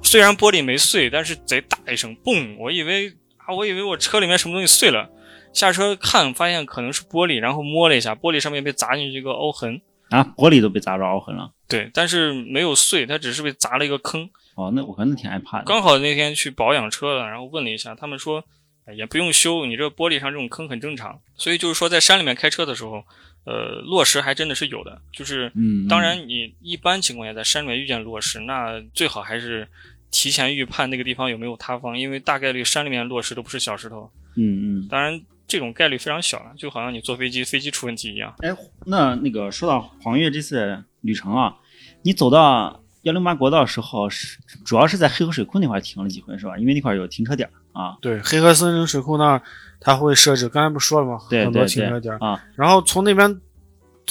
[0.02, 2.56] 虽然玻璃没碎，但是贼大一声，嘣！
[2.58, 5.10] 我以为啊，我以为我车里面什么东西碎了。
[5.54, 9.82] 下车看，发现可能是玻璃，然后摸了一下，玻璃上面被砸进去一个凹痕。
[10.10, 11.52] 啊，玻璃都被砸着凹痕了。
[11.68, 14.30] 对，但是没有碎，它只是被砸了一个坑。
[14.56, 15.66] 哦，那我可能挺害怕的。
[15.66, 18.44] 刚好那天去保养车了，然后问了一下，他们说、
[18.86, 21.20] 哎也不用修，你这玻璃上这种坑很正常。
[21.36, 23.04] 所以就是说，在山里面开车的时候，
[23.46, 25.00] 呃，落石还真的是有的。
[25.14, 29.68] 就是，嗯，当然你一般情况下在山里面遇见落石，那最好还是
[30.10, 34.12] 提前预判那个地方有没有塌方，因为大概率山里面落石都不是小石头。
[34.36, 34.88] 嗯嗯。
[34.90, 38.34] 当然，这种概率非常小了，就好像你坐飞机，飞机出问题一样。
[38.40, 41.56] 哎，那那个说到黄岳这次旅程啊，
[42.04, 46.56] 你走到幺零八国道的时候，是主要是在黑河水库那块停了几回是吧？
[46.58, 47.98] 因为那块有停车点啊。
[48.00, 49.42] 对黑河森林水库那儿，
[49.82, 51.20] 它会设置，刚才不是说了吗？
[51.30, 52.16] 对很多停车点。
[52.20, 53.42] 啊，然后从那边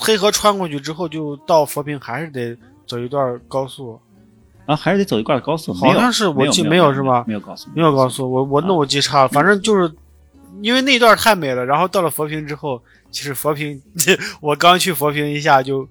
[0.01, 4.01] 黑河穿过去之后，就到佛坪，还是得走一段高速。
[4.67, 9.91] 啊还是得走一段高速，好像是我记没没有是吧没有高速，没有高速，我我那我记差了，反正就是
[10.63, 11.65] 因为那段太美了。
[11.65, 13.81] 然后到了佛坪之后，其实佛坪，
[14.41, 15.89] 我刚去佛坪一下就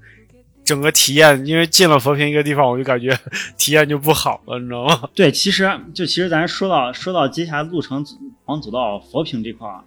[0.64, 3.18] 整个体验，因为进了佛坪一个地方，我就感觉
[3.58, 5.10] 体验就不好了，你知道吗？
[5.16, 8.06] 对，其实就其实咱说到说到接下来路程
[8.46, 9.84] 往走到佛坪这块儿，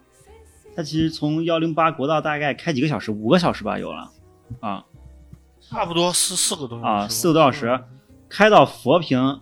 [0.75, 4.11] 它其实从幺零八国道大概开几个小时，五个小时吧，有了
[4.59, 4.83] 啊
[5.69, 7.79] 差不多四四个多小时啊，吧四个多小时，
[8.27, 9.39] 开到佛坪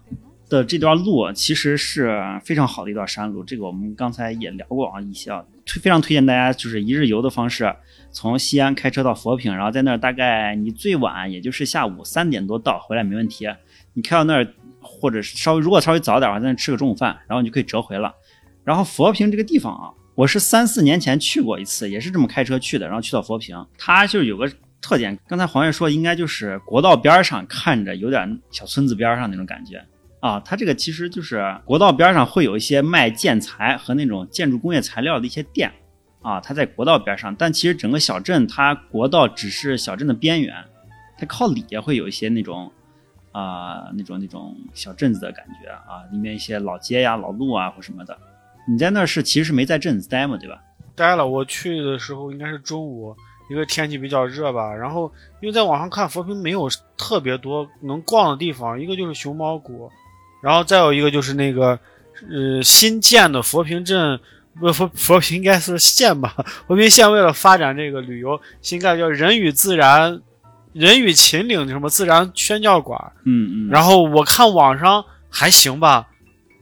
[0.49, 7.71] 的这段路其实是非常好的一段山路，这个我们刚才也聊过啊一些啊，推非常推荐大家就是一日游的方式，
[8.11, 13.47] 从西安开车到佛坪，然后在那儿大概你最晚也就是下午三点多到，回来没问题。
[13.93, 14.47] 你开到那儿，
[14.81, 18.13] 或者是稍微如果稍微早点的话，在那吃个中午饭，然后你就可以折回了。
[18.63, 29.83] 然后佛坪这个地方啊，我是三四年前去过一次，也是这么开车去的，然后去到佛坪，它就有个特点，刚才黄月说应该就是国道边上看着有点小村子边上那种感觉
[30.19, 35.71] 啊，它这个其实就是国道边上会有一些卖建材和那种建筑工业材料的一些店
[36.21, 40.55] 啊，它在国道边上，但其实整个小镇它国道只是小镇的边缘，
[41.17, 42.71] 它靠里也会有一些那种。
[43.31, 48.17] 啊、那种那种小镇子的感觉啊，里面一些老街呀、老路啊或什么的。
[48.67, 50.59] 你在那儿是其实是没在镇子待嘛，对吧？
[50.95, 51.25] 待了。
[51.25, 53.15] 我去的时候应该是中午，
[53.51, 54.73] 一个天气比较热吧。
[54.73, 55.09] 然后
[55.41, 59.89] 因为在网上看佛坪没有特别多能逛的地方，一个就是熊猫谷，
[60.41, 61.79] 然后再有一个就是那个
[62.29, 64.19] 呃新建的佛坪镇。
[64.59, 66.35] 不佛佛坪应该是县吧？
[66.67, 70.21] 佛坪县为了发展这个旅游，新盖叫人与自然、
[70.73, 73.69] 人与秦岭什么自然宣教馆，嗯嗯。
[73.69, 76.05] 然后我看网上还行吧，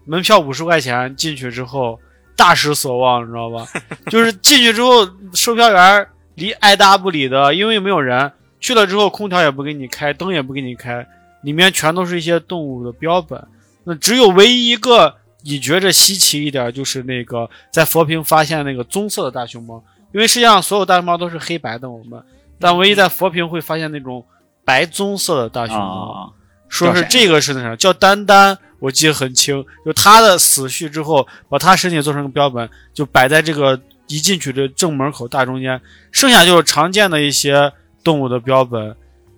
[0.05, 1.99] 门票五十块钱进去之后
[2.35, 3.65] 大失所望，你知道吧？
[4.11, 8.31] 就是进去之后，售票员离爱答不理的，因为没有人。
[8.59, 11.07] 去了之后，空调也不给你开，灯也不给你开，
[11.41, 13.43] 里面全都是一些动物的标本。
[13.89, 19.81] 那只有唯一一个你觉着稀奇一点，就是那个在佛坪发现那个棕色的大熊猫，
[20.13, 22.21] 因为世界上所有大熊猫都是黑白的，我们，
[22.59, 24.25] 但唯一在佛坪会发现那种
[24.65, 26.11] 白棕色的大熊猫。
[26.11, 26.29] 啊，
[26.67, 29.63] 说是这个是那啥，叫丹丹，我记得很清。
[29.85, 35.79] 就他的死去之后，把他身体做成个标本，就摆在这个一进去的正门口大中间。
[36.11, 37.71] 剩下就是常见的一些
[38.03, 38.93] 动物的标本，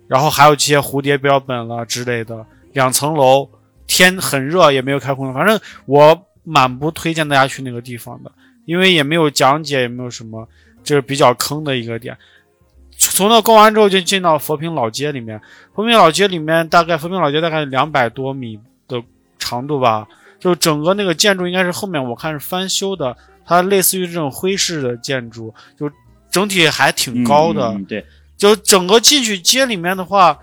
[0.07, 2.43] 然后还有这些蝴蝶标本了之类的。
[2.73, 3.47] 两层楼，
[3.89, 5.33] 天很热，也没有开空调。
[5.33, 8.31] 反正我蛮不推荐大家去那个地方的，
[8.65, 10.47] 因为也没有讲解，也没有什么，
[10.83, 12.15] 这是比较坑的一个点。
[12.97, 15.41] 从那逛完之后，就进到佛坪老街里面。
[15.73, 19.01] 佛坪老街里面大概佛坪老街大概两百多米的
[19.37, 20.07] 长度吧，
[20.39, 25.89] 就整个那个建筑应该是后面我看是翻修的，它类似于这种徽式的建筑，就
[26.29, 27.75] 整体还挺高的。
[27.87, 28.05] 对，
[28.37, 30.37] 就整个进去街里面的话，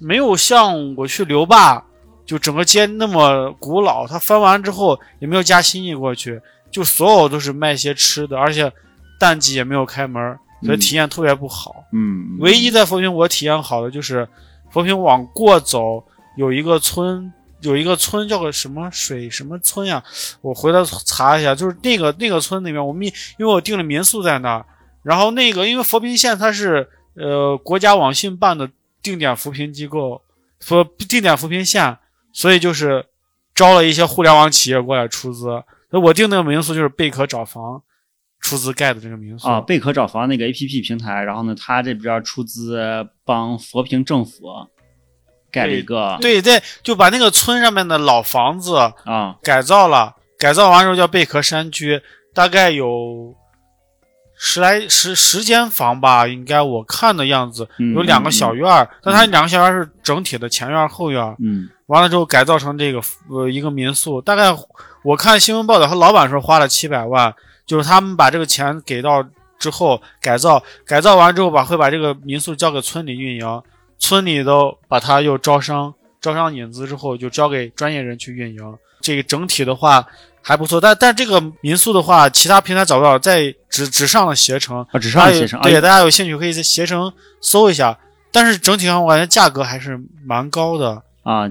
[0.00, 1.84] 没有像我去留坝，
[2.28, 4.06] 就整个街那么古老。
[4.06, 6.38] 它翻完之后也没有加新意过去，
[6.70, 8.70] 就所有都是卖些吃的，而且
[9.18, 11.74] 淡季也没有开门，所以嗯体验特别不好。
[11.94, 14.28] 嗯，唯一在佛坪我体验好的就是
[14.70, 16.04] 佛坪往过走
[16.36, 20.04] 有一个村，有一个村叫个什么水什么村呀？
[20.42, 23.06] 我回来查一下，就是那个那个村里面，我们
[23.38, 24.66] 因为我订了民宿在那儿，
[25.02, 28.70] 然后那个因为佛坪县它是呃国家网信办的
[29.02, 30.20] 定点扶贫机构，
[30.60, 31.96] 说定点扶贫线，
[32.38, 33.04] 所以就是
[33.52, 35.60] 招了一些互联网企业过来出资。
[35.90, 37.82] 那我订那个民宿就是贝壳找房
[38.38, 42.80] 出资盖的这个民宿啊，贝壳找房那个 A P P 平台，然后呢，他这边出资
[43.24, 44.46] 帮佛坪政府
[45.50, 49.36] 盖了一个对对，就把那个村上面的老房子啊。
[49.42, 52.00] 改造了，改造完之后叫贝壳山居，
[52.32, 53.34] 大概有
[54.36, 64.56] 十来十十间房吧，应该我看的样子嗯有两个小院儿，但它两个小院儿是整体的前院儿后院儿，嗯完了之后改造成这个呃一个民宿，大概
[65.02, 67.34] 我看新闻报道，他老板说花了七百万，
[67.66, 69.22] 就是他们把这个钱给到
[69.58, 73.62] 之后改造，改造完之后把会把这个民宿交给村里运营，
[73.98, 78.78] 村里都把它又招商，招商引资之后就交给专业人去运营。
[79.00, 80.06] 这个整体的话
[80.42, 87.98] 还不错，但但这个民宿的话，其他平台找不到，在只只上了携程，啊，只上了携程对，啊，大家有兴趣可以在携程搜一下。
[88.30, 91.50] 但是整体上我感觉价格还是蛮高的，啊，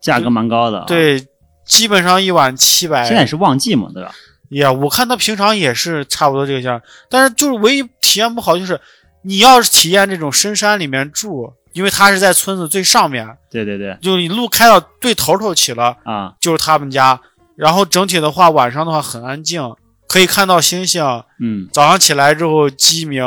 [0.00, 1.26] 价格蛮高的，，对，
[1.64, 3.04] 基本上一晚七百。
[3.04, 4.10] 现在是旺季嘛，对吧？
[4.50, 6.80] 呀，我看他平常也是差不多这个价，
[7.10, 8.80] 但是就是唯一体验不好就是，
[9.22, 17.20] 你要是体验这种深山里面住，因为他是在村子最上面，对对对就你路开到最头头起了，啊，就是他们家。
[17.56, 19.60] 然后整体的话，晚上的话很安静，
[20.08, 21.04] 可以看到星星。
[21.40, 23.22] 嗯早上起来之后鸡鸣，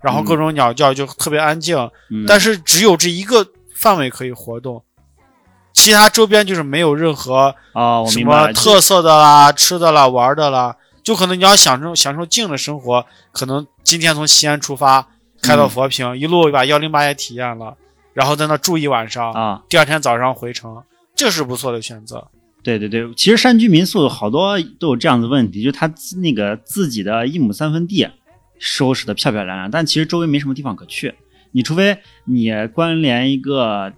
[0.00, 1.76] 然后各种鸟叫，就特别安静。
[2.08, 4.80] 嗯，但是只有这一个范围可以活动，
[5.74, 15.08] 其他周边就是没有任何啊，什么特色的啦、吃的啦、玩的啦，就可能你要享受享受静的生活，可能今天从西安出发，
[15.42, 17.76] 开到佛坪，一路把幺零八也体验了，
[18.14, 20.82] 然后在那住一晚上，啊，第二天早上回城，
[21.14, 22.28] 这是不错的选择。
[22.62, 28.08] 对对对，其实山居民宿好多都有这样的问题，就是他那个自己的一亩三分地
[28.58, 31.14] 收拾的漂漂亮亮，但其实周围没什么地方可去。
[31.52, 33.92] 你除非你关联一个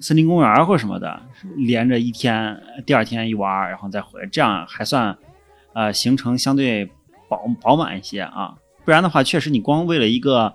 [0.00, 1.22] 森林公园或什么的，
[1.56, 5.16] 连着一天，第二天一玩，然后再回，这样还算
[5.74, 6.86] 呃行程相对
[7.28, 8.56] 饱饱满一些啊。
[8.84, 10.54] 不然的话，确实你光为了一个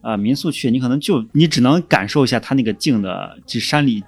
[0.00, 4.02] 呃民宿去，你可能就你只能感受一下它那个静的，就山里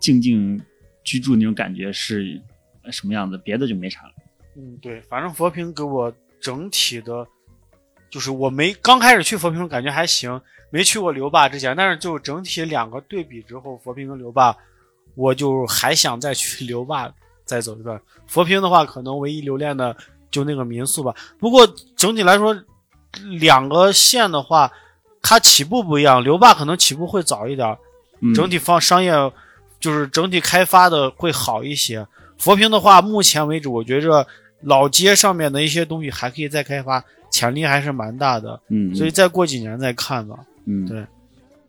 [0.00, 0.60] 静静
[1.04, 2.40] 居住那种感觉是
[2.90, 4.10] 什么样子，别的就没啥了。
[4.56, 7.26] 嗯，对，反正佛坪给我整体的，
[8.12, 14.54] 就是我没刚开始去佛坪感觉还行，没去过留坝之前，但是就整体两个对比之后，佛坪跟留坝，
[15.14, 17.10] 我就还想再去 留坝
[17.46, 17.98] 再走一段。
[18.26, 19.96] 佛坪的话，可能唯一留恋的
[20.30, 21.14] 就那个民宿吧。
[21.38, 22.54] 不过整体来说，
[23.40, 24.70] 两个县的话，
[25.22, 27.78] 它起步不一样，留坝可能起步会早一点，
[28.20, 29.10] 嗯，整体方商业
[29.80, 32.06] 就是整体开发的会好一些。
[32.38, 34.26] 佛坪的话，目前为止，我觉着
[34.62, 40.38] 老街上面的一些东西还可以再开发，潜力还是蛮大的，嗯，所以再过几年再看吧。
[40.66, 41.04] 嗯，对。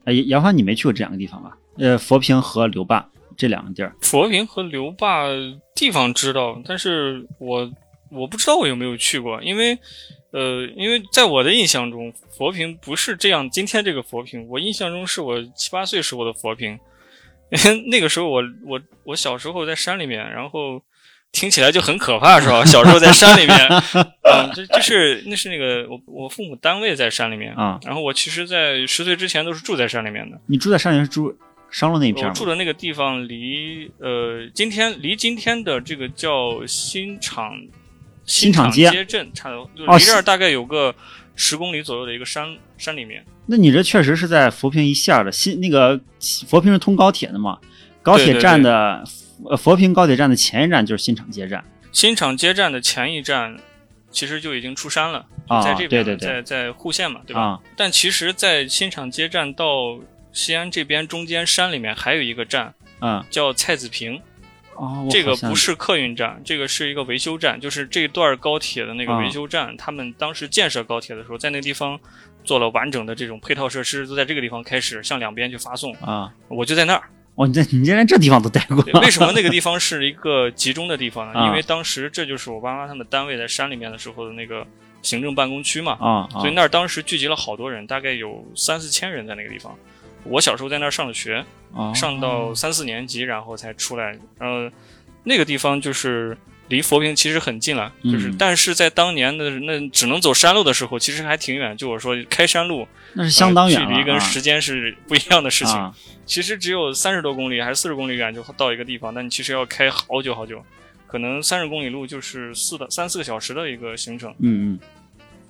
[0.06, 1.58] 哎，杨帆，你没去过这两个地方吧？
[1.78, 3.96] 呃，佛坪和刘坝这两个地儿。
[4.02, 5.26] 佛坪和刘坝
[5.74, 7.72] 地方知道，但是我
[8.12, 9.78] 我不知道我有没有去过，因为
[10.32, 13.50] 呃，因为在我的印象中，佛坪不是这样。
[13.50, 16.78] 今天这个佛坪，我印象中是我七八岁时候的佛坪，
[17.90, 20.82] 那个时候我我我小时候在山里面，然后
[21.34, 22.64] 听起来就很可怕，是吧？
[22.64, 23.58] 小时候在山里面，
[24.22, 30.40] 嗯，就就是那是那个我我父母单位在山里面啊然后我其实，在十岁之前都是住在山里面的。
[30.46, 31.36] 你住在山里面是住
[31.70, 32.32] 商洛那一片吗？
[32.32, 37.60] 我住的那个地方离呃今天离今天的这个叫新厂厂
[38.26, 40.94] 新厂街街镇差不多，离这儿大概有个
[41.36, 43.26] 十公里左右的一个山山里面。
[43.48, 46.00] 那你这确实是在佛坪一下的新那个
[46.48, 47.58] 佛坪是通高铁的嘛？
[48.04, 49.04] 高铁站的
[49.50, 53.58] 呃佛坪高铁站的前一站就是新场街站新场街站的前一站
[54.12, 57.42] 其实就已经出山了，啊在这边，对对对在在户县嘛，对吧？
[57.42, 60.00] 啊但其实，在新场街站到
[60.32, 64.22] 西安这边中间山里面还有一个站嗯叫蔡子坪，
[64.76, 69.76] 哦，这个不是客运站，这个是一个维修站，就是这段高铁的那个啊维修站。
[69.78, 72.00] 他们当时建设高铁的时候，在那个地方
[72.44, 75.92] 做了完整的这种配套设施，都在这个地方开始向两边去发送。
[75.96, 77.04] 啊我就在那儿。
[77.36, 81.40] 哦，你这你这连这地方都待过为什么 那个地方是一个集中的地方呢？
[81.40, 84.66] 啊因为当时这就是我爸妈他们单位在山里面的时候的那个
[85.02, 89.76] 行政办公区嘛，啊啊所以那儿当时聚集了好多人，大概有三四千人在那个地方。
[90.26, 94.18] 我小时候在那儿上的学，哦上到三四年级，然后才出来。
[94.38, 94.72] 呃，
[95.24, 96.38] 那个地方就是
[96.74, 101.78] 离佛坪其实很近了，就是、嗯但是在当年的那只能走山路的时候，其实还挺远。
[101.78, 105.76] 就我说开山路，那是相当远呃距离跟啊时间是不一样的事情。
[105.76, 105.94] 啊
[106.26, 110.64] 其实只有三十多公里还是四十公里远就到一个地方，但你其实要开好久好久，
[111.06, 114.32] 可能三十公里路就是四的三四个小时的一个行程。
[114.40, 114.80] 嗯嗯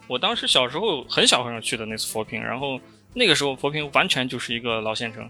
[0.07, 2.79] 我当时小时候很小很小去的那次佛坪，然后
[3.13, 5.29] 那个时候佛坪完全就是一个老县城，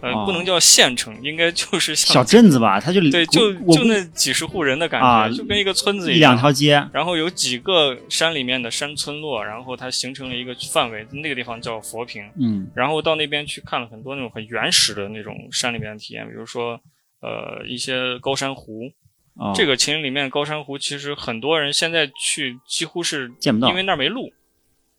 [0.00, 6.32] 呃，哦不能叫县城，应该就是像小镇子吧，它就对，就就那几十户人的感觉，啊就跟一个村子一样。
[6.32, 12.22] 两条街然后有几个山里面的山村落，然后它形成了一个范围，那个地方叫佛坪。
[12.40, 16.80] 嗯然后到那边去看了很多那种很原始的那种山里面的体验，比如说
[17.20, 18.90] 呃一些高山湖。
[19.38, 24.32] 哦这个秦岭里面高山湖，其实很多人现在去几乎是见不到因为那儿没路。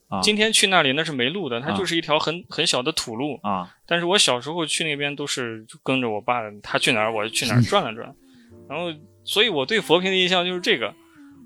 [0.08, 0.22] 啊。
[0.22, 1.78] 今天去那里那是没路的，它啊。
[1.78, 3.40] 就是一条很很小的土路。
[3.44, 3.70] 啊。
[3.86, 8.14] 但是我小时候去那边都是跟着我爸，他去哪儿我就去哪儿转了转，
[8.70, 8.94] 然后
[9.24, 10.94] 所以我对佛坪的印象就是这个。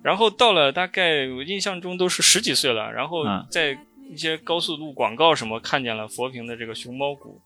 [0.03, 3.78] 然后到了大概我印象中都是十几岁了，然后啊在
[4.12, 7.39] 一些高速路广告什么看见了佛坪的这个熊猫谷，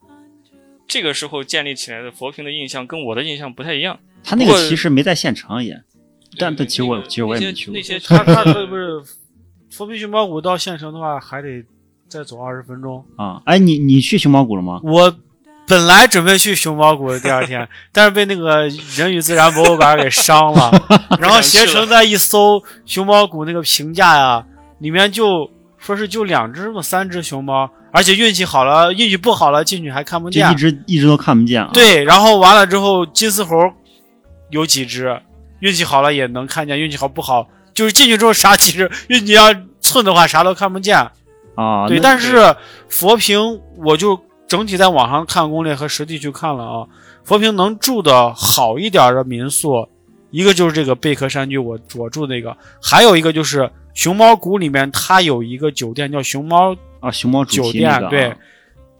[0.87, 3.99] 这个时候建立起来的佛坪的印象跟我的印象不太一样。
[4.23, 5.73] 他那个其实没在县城也，
[6.37, 7.73] 但对但其实我其实我也那些没去过。
[7.75, 9.01] 那些他他这不是
[9.75, 11.63] 佛坪熊猫谷到县城的话，还得
[12.07, 13.03] 再走二十分钟。
[13.17, 13.41] 啊。
[13.45, 14.79] 哎，你你去熊猫谷了吗？
[14.83, 15.13] 我
[15.67, 20.71] 本来准备去熊猫谷的第二天，但是被那个人与自然博物馆给伤了。
[21.19, 24.45] 然后携程再一搜熊猫谷那个评价呀，
[24.79, 30.55] 里面就说是就两只嘛，三只熊猫，而且运气好了，运气不好了进去还看不见就一。
[30.55, 31.69] 直一直都看不见啊。
[31.73, 33.55] 对，然后完了之后，金丝猴
[34.51, 35.19] 有几只，
[35.59, 40.97] 运气好了也能看见，运气好不好就是进去之后啥其实，因为你要寸的话啥都看不见。
[41.55, 42.55] 啊，对，但是
[42.89, 46.87] 佛坪我就整体在网上看攻略和实地去看了啊，
[47.23, 49.87] 佛坪能住的好一点的民宿，
[50.31, 58.37] 一个就是这个贝壳山居，我我住那个，还有一个就是熊猫谷里面它有一个酒店叫熊猫啊，熊猫酒题那个啊店对，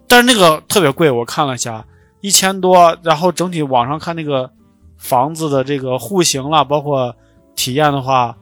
[0.07, 1.85] 但是那个特别贵，我看了一下，
[2.21, 4.49] 一千多，然后整体网上看那个
[4.97, 7.13] 房子的这个户型啦，包括
[7.53, 8.37] 体验的话，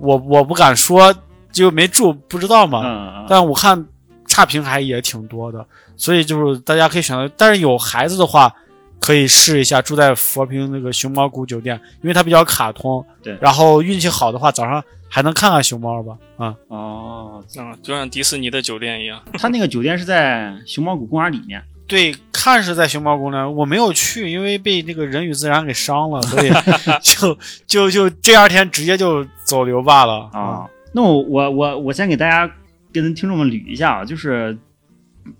[0.00, 1.14] 我我不敢说，
[1.52, 3.26] 就没住不知道嘛。
[3.28, 3.86] 但我看
[4.26, 8.54] 差评还也挺多的，所以就是大家可以选择，但是有孩子的话，
[9.00, 13.04] 可以试一下住在佛坪那个熊猫谷酒店，因为它比较卡通。
[13.22, 16.16] 对然后运气好的话，早上还能看看熊猫吧。
[16.36, 19.20] 啊、哦，嗯，就像迪士尼的酒店一样。
[19.34, 21.62] 他那个酒店是在熊猫谷公园里面。
[21.88, 26.50] 对，看是在熊猫谷那，我没有去，因为被那个人与自然给伤了，所以
[27.02, 30.68] 就就就第二天直接就走流坝了啊。
[30.92, 32.50] 那我我我我先给大家
[32.92, 34.56] 跟听众们捋一下啊，就是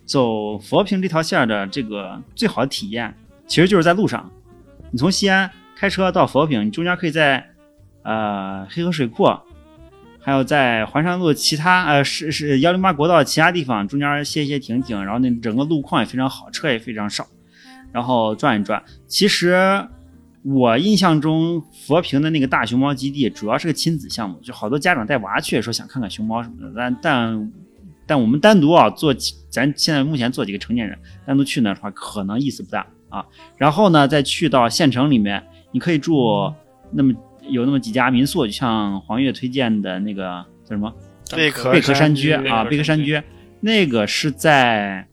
[0.07, 3.15] 走佛坪这条线的这个最好的体验，
[3.47, 4.31] 其实就是在路上。
[4.91, 7.47] 你从西安开车到佛坪，你中间可以在
[8.03, 9.25] 呃黑河水库，
[10.29, 17.27] 还有在环山路其他呃是是幺零八国道其他地方中间歇歇停停，然后那整个路况也非常好，车也非常少，
[17.93, 18.83] 然后转一转。
[19.07, 19.57] 其实
[20.43, 26.71] 我印象中，佛坪的那个大熊猫基地主要是个亲子项目，就好多家长带娃去，说想看看熊猫什么的。
[26.77, 27.53] 但但
[28.07, 29.15] 但我们单独啊做，
[29.49, 33.25] 咱现在目前做几个成年人，单独去那儿的话，可能意思不大啊。
[33.57, 36.53] 然后呢，再去到县城里面，你可以住
[36.93, 37.15] 那么
[37.49, 40.93] 有那么几家民宿，就像黄月推荐的那个叫什么
[41.31, 43.21] 贝壳贝壳山居啊，贝壳山居
[43.61, 45.07] 那个是在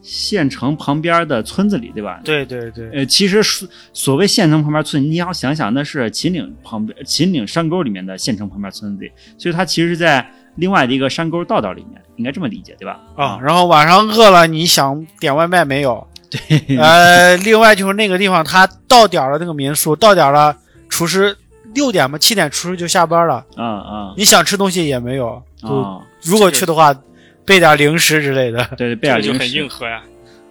[0.00, 2.20] 县城旁边的村子里，对吧？
[2.24, 13.00] 对对对，呃，其实所所谓县城旁边村，你要想想，那是秦岭旁边秦岭山沟里面的县城旁边村子里，所以它其实是在另外的一个山沟道道里面，应该这么理解，对吧？
[13.16, 16.06] 啊，然后晚上饿了，你想点外卖没有？
[16.30, 20.56] 对，呃，另外就是那个地方，它到点了，那个民宿到点了，
[20.88, 21.36] 厨师
[21.74, 25.42] 六点吧，七点厨师就下班了，嗯嗯你想吃东西也没有。
[25.56, 26.06] 就啊！
[26.22, 26.94] 如果去的话，
[27.44, 28.64] 备点零食之类的。
[28.76, 30.02] 对对，贝这个就很尔零食硬核呀。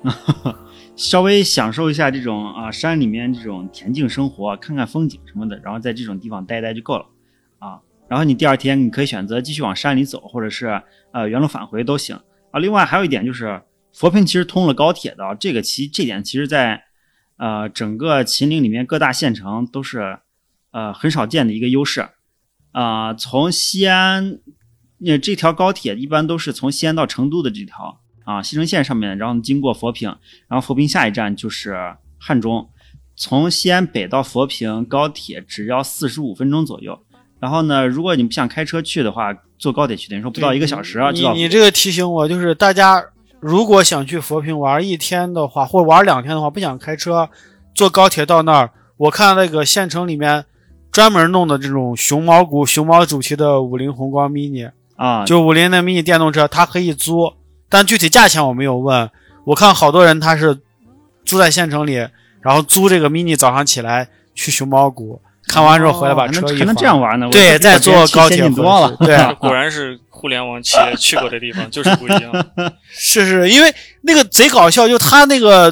[0.98, 7.06] 稍微享受一下这种啊山里面这种恬静生活，看看风景什么的，然后在这种地方待待就够了
[7.60, 7.80] 啊。
[8.08, 12.20] 然后你第二天你可以选择继续往山里走，或者是呃原路返回都行
[12.52, 12.60] 啊。
[12.60, 13.62] 另外还有一点就是
[13.94, 16.84] 佛坪其实通了高铁的啊，这个其这点其实在
[17.38, 20.18] 呃整个秦岭里面各大县城都是
[20.72, 22.08] 呃很少见的一个优势
[22.72, 24.40] 啊、从西安
[25.00, 30.10] 那这条高铁一般都是从西安到成都的这条啊西成线上面，然后经过佛坪。
[30.48, 31.76] 然后佛坪下一站就是
[32.20, 32.70] 汉中，
[33.16, 37.00] 从西安北到佛坪高铁只要四十五分钟左右。
[37.40, 43.04] 然后呢，如果你不想开车去的话，坐高铁去，等于说不到一个小时啊，你你这个提醒我，就是大家
[43.40, 47.30] 如果想去佛坪玩一天的话，或者玩两天的话，不想开车，
[47.76, 50.46] 坐高铁到那儿，我看那个县城里面
[50.98, 57.32] 专门弄的这种熊猫谷、熊猫主题的五菱宏光 mini，啊，就五菱的 mini 电动车，它可以租，
[57.70, 59.08] 但具体价钱我没有问。
[59.44, 60.58] 我看好多人他是
[61.24, 61.94] 租在县城里，
[62.42, 67.30] 然后租这个 mini，早上起来去熊猫谷，看完之后回来把车一能还能这样玩呢？
[67.32, 69.06] 对，我再坐高铁回了去。
[69.06, 72.24] 对， 果然是互联网企业去过的地方就是不一样。
[72.90, 73.72] 是是，因为
[74.02, 75.72] 那个贼搞笑，就他那个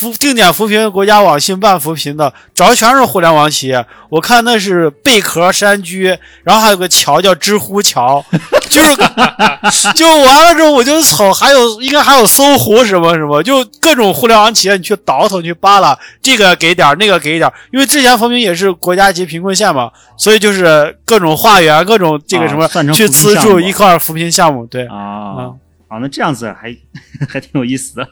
[0.00, 3.84] 扶定点扶贫国家网信办扶贫的，找的全是互联网企业。
[4.08, 6.06] 我看那是贝壳山居，
[6.42, 8.24] 然后还有个桥叫知乎桥，
[8.70, 8.96] 就是
[9.94, 24.86] 就完了之后我就瞅，还有应该还有搜狐什么什么，就各种互联网企业你去倒腾去扒拉，这个给点儿那个给点儿，因为之前扶贫也是国家级贫困县嘛，所以就是各种化缘，各种这个什么、啊去资助一块儿扶贫项目，对。
[24.86, 26.74] 啊嗯啊，那这样子还
[27.28, 28.08] 还挺有意思的。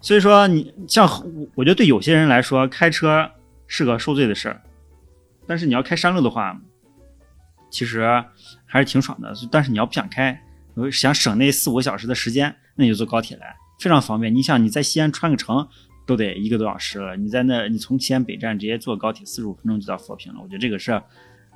[0.00, 1.06] 所以说你像
[1.54, 3.30] 我觉得对有些人来说，开车
[3.66, 4.62] 是个受罪的事儿，
[5.46, 6.60] 但是你要开山路的话，
[7.70, 8.02] 其实
[8.64, 9.32] 还是挺爽的。
[9.50, 10.40] 但是你要不想开，
[10.90, 14.34] 想省那四五个小时的时间，那你就坐高铁来，非常方便。
[14.34, 15.68] 你想你在西安穿个城
[16.06, 21.00] 都得一个多小时了，你在那你从西安北站直接坐高铁四十五分钟就到佛坪了，我觉得这个是。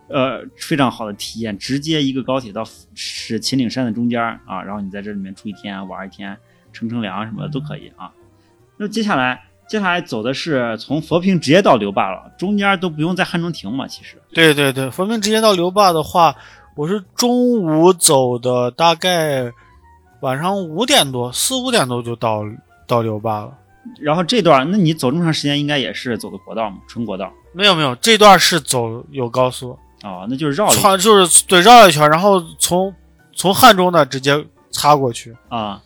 [0.07, 2.63] 呃，非常好的体验，直接一个高铁到
[2.95, 6.37] 是秦岭山的中间啊，然后你在这里面住一天，玩一天，
[6.75, 8.13] 乘乘凉什么的都可以啊。
[8.77, 14.21] 那接下来，接下来走的是从佛坪直接到刘坝了，中间都不用在汉中停嘛，其实。
[14.33, 16.35] 对对对，佛坪直接到刘坝的话，
[16.77, 19.53] 我是中午走的，大概
[20.21, 22.43] 晚上五点多，四五点多就到
[22.87, 23.53] 到刘坝了。
[24.01, 27.31] 然后这段，那你走这么长时间，应该也是走的国道嘛，纯国道。
[27.53, 32.93] 没有没有，这段是走有高速，哦，那就是绕了一穿就是对绕了一圈，然后从
[33.35, 35.37] 从汉中那直接擦过去。
[35.49, 35.81] 啊，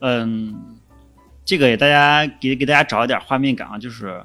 [0.00, 0.54] 嗯，
[1.52, 4.24] 这个也大家给给大家找一点画面感啊，就是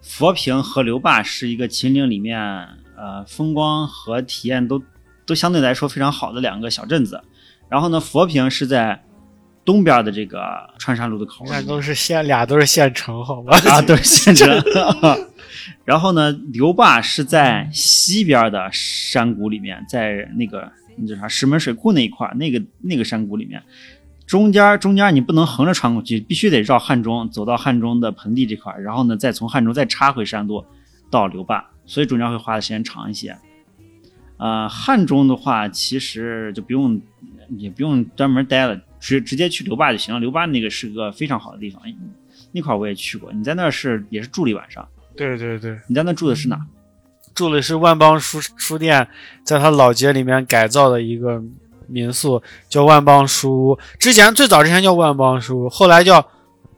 [0.00, 2.40] 佛坪和刘坝是一个秦岭里面
[2.96, 4.80] 呃风光和体验都
[5.26, 7.20] 都相对来说非常好的两个小镇子。
[7.68, 9.02] 然后呢，佛坪是在
[9.64, 10.40] 东边的这个
[10.78, 13.58] 穿山路的口那都是县俩都是县城，好吧？
[13.68, 14.48] 啊，都是 县城。
[15.84, 23.60] 然后呢，刘坝是在西边的山谷里面，在那个那叫啥石门水库那一块，那个那个山谷里面，
[24.28, 30.62] 中间中间你不能横着穿过去，必须得绕汉中，走到汉中的盆地这块儿，然后呢，再从汉中再插回山路
[31.10, 33.34] 到刘坝，所以中间会花的时间长一些。
[34.36, 37.00] 呃，汉中的话，其实就不用
[37.56, 40.20] 也不用专门待了，直直接去刘坝就行了。
[40.20, 41.80] 刘坝那个是个非常好的地方，
[42.52, 43.32] 那块儿我也去过。
[43.32, 46.60] 你在那儿是也是住了一晚上，对对对，你在那住的是哪？
[47.34, 49.08] 住的是万邦书书店，
[49.42, 51.42] 在他老街里面改造的一个
[51.88, 53.78] 民宿，叫万邦书屋。
[53.98, 56.24] 之前最早之前叫万邦书屋，后来叫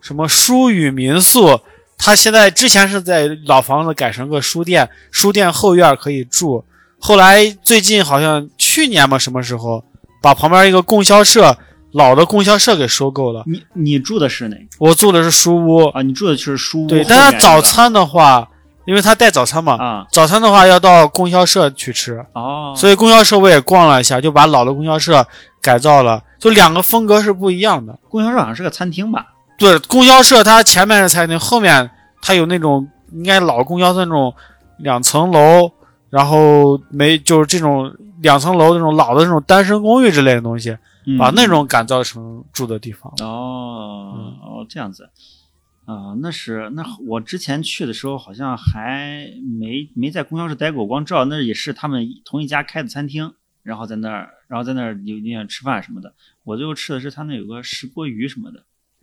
[0.00, 1.60] 什么书语民宿。
[2.02, 6.64] 他现在之前是在老房子改成个书店，书店后院可以住。
[6.98, 9.84] 后来最近好像去年吧，什么时候
[10.22, 11.58] 把旁边一个供销社
[11.92, 13.42] 老的供销社给收购了。
[13.46, 16.00] 你你住的是哪个我住的是书屋，啊？
[16.02, 18.48] 你住的是书屋对，但是早餐的话，
[18.90, 22.26] 因为他带早餐嘛，啊早餐的话要到供销社去吃。
[22.32, 25.24] 哦，所以供销社我也逛了一下，就把老的供销社
[25.62, 27.96] 改造了，就两个风格是不一样的。
[28.08, 29.28] 供销社好像是个餐厅吧？
[29.56, 31.88] 对，供销社它前面是餐厅，后面
[32.20, 34.34] 它有那种应该老供销社那种
[34.78, 35.70] 两层楼，
[36.08, 40.76] 然后没就是这种两层楼那种老的那种单身公寓之类的东西，
[41.06, 43.12] 嗯把那种改造成住的地方。
[43.20, 45.08] 哦嗯哦这样子
[45.86, 49.28] 啊、那是那我之前去的时候好像还
[49.58, 53.32] 没没在供销社待过，我光知道那也是他们同一家开的餐厅，
[53.64, 56.14] 然后在那儿然后在那儿有地方吃饭什么的。
[56.44, 58.62] 我最后吃的是他那有个石锅鱼什么的。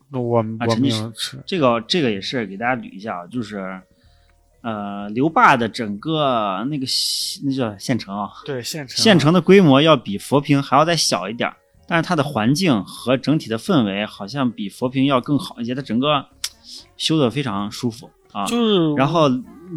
[0.10, 1.38] 那我我没有吃。
[1.46, 3.82] 这个这个也是给大家捋一下啊，就是
[4.62, 16.26] 呃刘坝的整个那个县那叫县城啊，对，县城县城的规模要比佛坪还要再小一点儿，但是它的环境和整体的氛围好像比佛坪要更好一些，它整个
[16.96, 18.46] 修的非常舒服啊。
[18.46, 19.28] 就是然后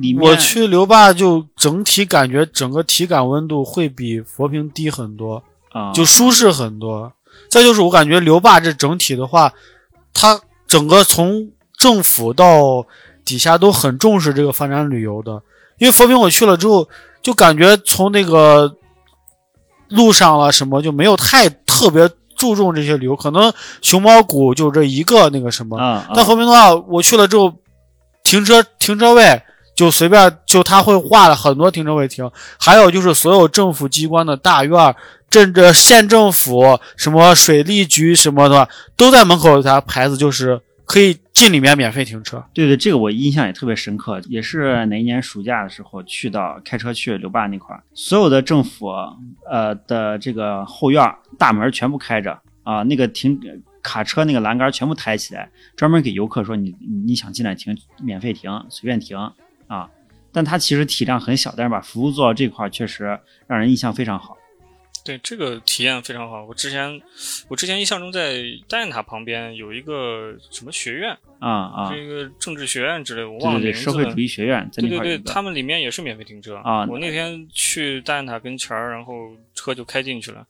[0.00, 7.12] 里面我去刘坝，就整体感觉整个体感温度会比佛坪低很多，啊，就舒适很多。
[7.48, 9.52] 再就是我感觉刘坝这整体的话，
[10.12, 12.84] 它整个从政府到
[13.24, 15.42] 底下都很重视这个发展旅游的。
[15.78, 16.88] 因为佛坪我去了之后，
[17.22, 18.76] 就感觉从那个
[19.88, 22.08] 路上了什么就没有太特别
[22.40, 26.10] 注重这些旅游，可能熊猫谷就这一个那个什么，啊，啊。
[26.14, 27.52] 但和平的话，我去了之后，
[28.24, 29.42] 停车停车位
[29.76, 34.96] 就随便就他会划了很多停车位停，还有就是所有政府机关的大院儿、
[35.28, 38.66] 镇着县政府、什么水利局什么的，
[38.96, 40.58] 都在门口有他牌子，就是
[40.90, 42.44] 可以进里面免费停车。
[42.52, 48.88] 对对，这个我印象也特别深刻，也是哪一年暑假的时候去到开车去刘坝那块儿，所有的政府
[49.48, 53.40] 呃的这个后院大门全部开着啊，那个停
[53.82, 59.16] 卡车那个栏杆全部抬起来，专门给游客说你你你想进来停免费停随便停
[59.68, 59.88] 啊，
[60.32, 63.16] 但它其实体量很小，但是把服务做到这块儿确实
[63.46, 64.36] 让人印象非常好。
[65.04, 66.44] 对这个体验非常好。
[66.44, 67.00] 我之前
[67.48, 74.18] 我之前印象中在大雁塔旁边有一个什么学院，啊啊，是一个政治学院之类的，我对对对，忘了名字了社会主。
[74.20, 80.46] 义学院在对对对，那块儿有一个他们里面也是免费停车啊我那天去大雁塔跟前儿，然后车就开进去了。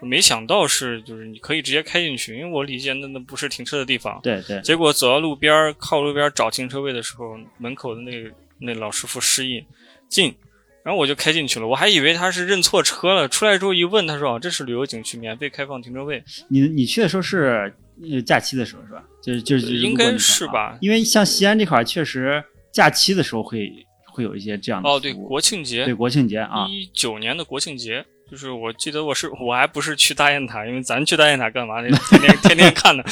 [0.00, 4.18] 我没想到是就是你可以直接开进去，因为我理解那那不是停车的地方。
[4.22, 9.62] 对对结果走到路边儿，靠路边儿找停车位的时候，门口的那个那老师傅示意
[10.08, 10.34] 进，
[10.82, 11.66] 然后我就开进去了。
[11.66, 16.22] 我还以为他是认错车了，出来之后一问，他说：“哦，这是旅游景区，免费开放停车位。
[16.48, 17.72] 你你去的时候是
[18.10, 19.04] 呃假期的时候是吧？
[19.22, 23.70] 就是就是就应该是吧因为像西安这块儿确实假期的时候会
[24.06, 31.96] 会有一些这样”的哦，对，国庆节，对国庆节啊，一九年的国庆节，就是我记得我是我还不是去大雁塔，因为咱去大雁塔干嘛呢？
[32.08, 33.04] 天天天天看的。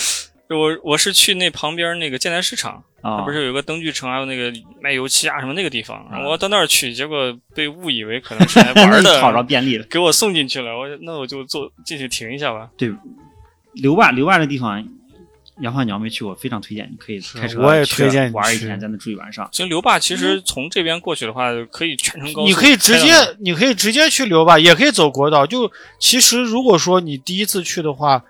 [0.56, 9.84] 我我是去那旁边那个建材市场，它啊不是有个灯具城，还有那个卖油漆啊什么那个地方，然后我到那儿去，结果被误以为可能是来玩那你讨着的， 便利了。
[9.90, 10.76] 给我送进去了。
[10.78, 12.70] 我那我就坐进去停一下吧。
[12.76, 12.90] 对
[13.74, 14.82] 刘坝刘坝这地方，
[15.60, 19.46] 杨焕鸟没去过，非常推荐，你可以开车我也推荐你玩一天，在那住一晚上。
[19.52, 25.46] 其实刘坝其实从这边过去的话，可以全程高速，你可以直接你可以直接去刘坝，也可以走国道。
[25.46, 28.24] 就其实如果说你第一次去的话，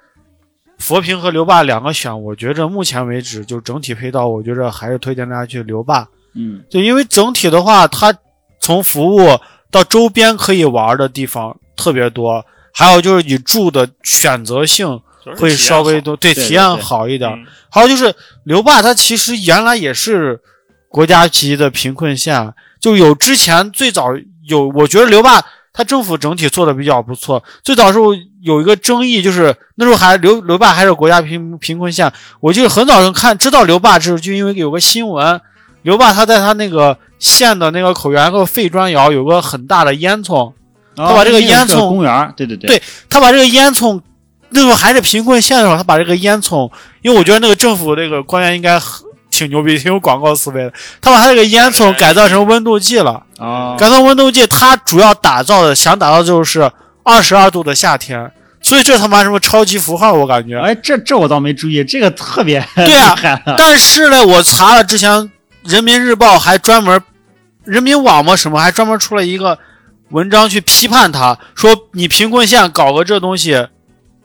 [0.79, 6.09] 佛坪和留坝两个选，我觉着目前为止就整体配套，我觉着还是推荐大家去留坝。
[6.35, 8.15] 嗯，对，因为整体的话，它
[8.61, 9.39] 从服务
[9.71, 15.01] 到周边可以玩的地方特别多，还有就是你住的选择性
[15.37, 17.31] 会稍微多，对对体验好一点。
[17.31, 18.15] 嗯还有就是
[18.45, 20.41] 刘坝，它其实原来也是
[20.89, 22.51] 国家级的贫困县，
[22.81, 24.07] 就有之前最早
[24.49, 25.45] 有，我觉得刘坝
[25.79, 27.41] 它政府整体做的比较不错。
[27.63, 28.07] 最早时候
[28.43, 35.41] 有一个争议，就是那时候还刘刘坝还是国家贫贫困县，我记得很早就看知道刘坝之后，就因为有个新闻，
[35.83, 40.53] 刘坝他在他那个县的那个口源和废砖窑有个很大的烟囱，
[40.97, 44.01] 他把这个烟囱公园对，对对对他把这个烟囱，
[44.49, 46.69] 那时候还是贫困县的时候，他把这个烟囱，
[47.03, 50.73] 因为我觉得那个政府那个官员应该很挺牛逼，挺有广告思维的。
[51.01, 56.71] 他把他这个烟囱改造成温度计了，啊，改造温度计，它主要打造的想打造就是
[57.03, 58.31] 二十二度的夏天，
[58.61, 60.59] 所以这他妈什么超级符号，我感觉。
[60.61, 63.17] 哎，这这我倒没注意，这个特别 对啊
[63.57, 65.31] 但是呢，我查了之前
[65.65, 67.01] 人民日报还专门，
[67.65, 69.59] 人民网嘛什么还专门出了一个
[70.11, 73.69] 文章去批判他，说你贫困县搞个这东西，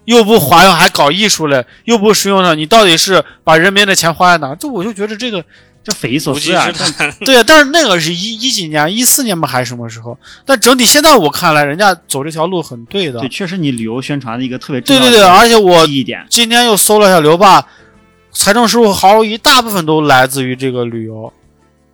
[0.05, 4.55] 又不环用，还搞艺术嘞，又不实用的，你到底是把人民的钱花在哪？
[4.55, 5.43] 这我就觉得这个
[5.83, 6.67] 这匪夷所思啊！
[7.25, 10.17] 对啊，但是那个是一一几年，一四年吧还是什么时候？
[10.45, 13.29] 但整体现在我看来，人家走这条路很对的对，。
[13.29, 15.85] 确实你旅游宣传的一个特别重对对对，要的而且我。
[16.29, 17.65] 今天又搜了一下刘坝，
[18.31, 21.31] 财政收入毫无疑大部分都来自于这个旅游。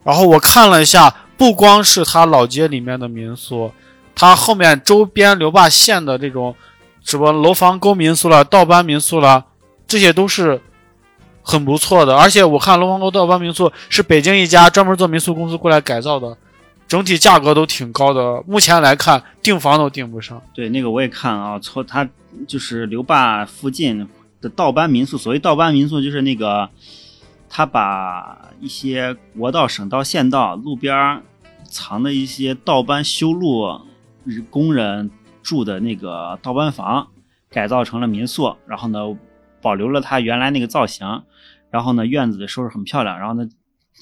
[0.04, 3.72] 然后我看了一下，不光是他老街里面的民宿，
[4.16, 6.56] 他后面周边刘坝县的这种
[7.04, 9.46] 什么楼房沟民宿了、道班民宿了，
[9.88, 10.62] 这些都是
[11.42, 12.16] 很不错的。
[12.16, 16.38] 而且我看龙王沟道班民宿是北京一家专门做民宿公司过来改造的，
[16.88, 18.44] 整体价格都挺高的。
[18.48, 20.42] 目前来看，订房都订不上。
[20.54, 22.08] 对，那个我也看啊，从它
[22.48, 24.08] 就是刘坝附近
[24.42, 26.70] 的道班民宿，所谓道班民宿就是那个，
[27.50, 31.22] 他把一些国道、省道、县道路边
[31.64, 33.82] 藏的一些道班修路
[34.50, 35.10] 工人
[35.42, 37.08] 住的那个道班房，
[37.50, 39.00] 改造成了民宿，然后呢，
[39.62, 41.24] 保留了它原来那个造型，
[41.70, 43.48] 然后呢，院子收拾很漂亮，然后呢，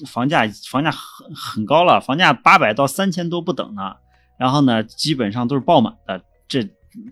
[0.06, 3.96] 房价房价很很高了，房价八百到三千多不等呢。
[4.38, 6.62] 然后呢，基本上都是爆满的，这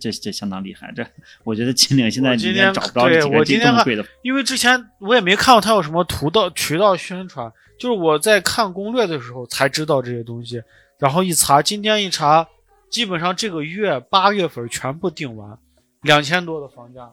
[0.01, 0.93] 这这相当厉害。
[0.95, 1.05] 这
[1.43, 4.05] 我觉得秦岭现在今天里面找不着对几个这我今天这么贵的。
[4.23, 10.63] 因为之前我也没看过它有什么途道渠道宣传，就是我在看攻略的时候才知道这些东西，
[11.01, 12.47] 然后一查，今天一查，
[12.89, 15.59] 基本上这个月八月份全部定完，
[16.03, 17.11] 两千多的房价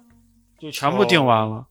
[0.64, 1.66] 就全部订完了。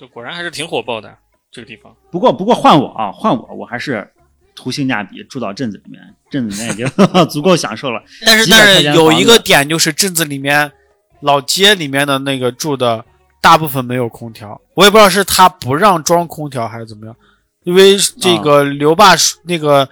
[0.00, 1.16] 这果然还是挺火爆的
[1.52, 1.94] 这个地方。
[2.10, 4.10] 不过不过换我啊，换我，我还是
[4.56, 6.86] 图性价比，住到镇子里面，镇子里面已经
[7.30, 8.02] 足够享受了。
[8.26, 10.72] 但是但是有一个点就是镇子里面
[11.20, 13.04] 老街里面的那个住的
[13.40, 17.14] 大部分没有空调，我也不知道是他不让装空调还是怎么样，
[17.62, 19.88] 因为这个刘坝书那个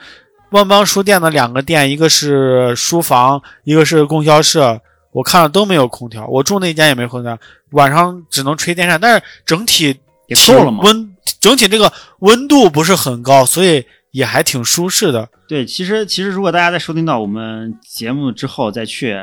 [0.51, 4.83] 万邦书店的两个店，一个是书房，一个是供销社，
[5.13, 7.39] 我看了都没有空调，我住那间也没空调，
[7.71, 9.95] 晚上只能吹电扇，但是整体
[10.27, 15.29] 也挺够了嘛温整体这个温度不是很高，所以也还挺舒适的。
[15.47, 19.17] 对，其实其实如果大家在收听到我们节目之后再去，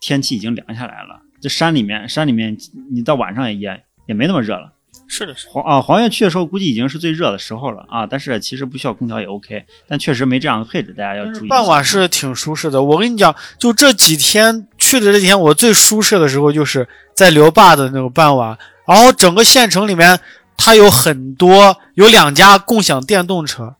[0.00, 1.20] 天气已经凉下来了。
[1.40, 2.56] 这山里面，山里面
[2.92, 4.72] 你到晚上也也也没那么热了。
[5.08, 11.48] 是的，是的黄啊，黄月去的时候估计已经是最热的时候了啊，但是其实不需要空调也 OK，但确实没这样的配置，大家要注意。
[11.48, 12.82] 傍晚是挺舒适的。
[12.82, 14.66] 我跟你讲，就这几天
[15.00, 20.18] 去的这几天，我最舒适的时候就是在留坝的那个傍晚，然后整个县城里面，
[20.56, 23.74] 它有很多有两家共享电动车，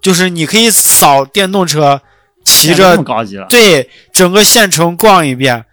[0.00, 2.00] 就是你可以扫电动车，
[2.44, 5.64] 骑现在这着么高级了，对整个县城逛一遍。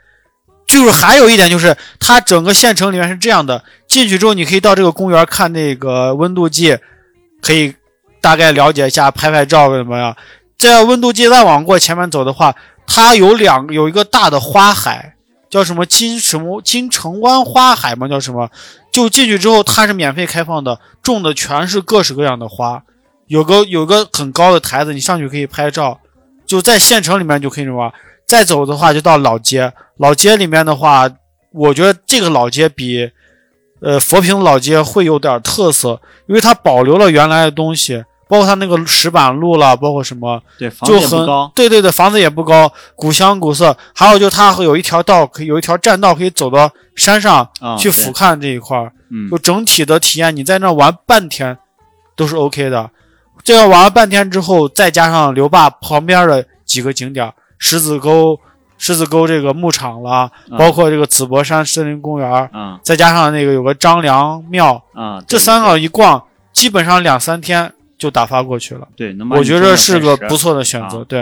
[0.65, 6.77] 就是还有一点就是，它整个县城里面是这样的，进去之后你可以到这个公园看那个温度计，
[7.41, 7.73] 可以
[8.21, 10.15] 大概了解一下，拍拍照怎么样。
[10.59, 12.53] 在温度计再往过前面走的话，
[12.89, 15.15] 它有两有一个大的花海，
[15.47, 18.07] 叫什么金什么金城湾花海吗？
[18.07, 18.49] 叫什么？
[18.91, 22.83] 就进去之后，它是免费开放的，种的全是各式各样的花，
[23.27, 25.99] 有个有个很高的台子，你上去可以拍照，
[26.47, 27.93] 就在县城里面就可以这么玩。
[28.25, 31.07] 再走的话就到老街，老街里面的话，
[31.53, 33.09] 我觉得这个老街比，
[33.81, 43.75] 呃佛坪老街会有点特色，因为它保留了原来的东西，包括它那个石板路了，包括什么，对，房子就很也不高，对对对，房子也不高，古香古色。
[43.95, 47.49] 还有就它有一条道，可以有一条栈道可以走到山上
[47.79, 49.27] 去俯瞰这一块儿，嗯。
[49.31, 51.57] 就整体的体验，你在那儿玩半天
[52.15, 52.91] 都是 OK 的。
[53.43, 58.39] 这个玩了半天之后，再加上刘坝旁边的几个景点儿，狮子沟、
[58.77, 62.49] 狮子沟这个牧场啦，啊包括这个紫柏山森林公园
[62.83, 66.23] 再加上那个有个张良庙，啊，这三个一逛，
[66.53, 68.87] 基本上两三天就打发过去了。
[68.95, 71.01] 对，能把我觉得是个不错的选择。
[71.01, 71.21] 啊对，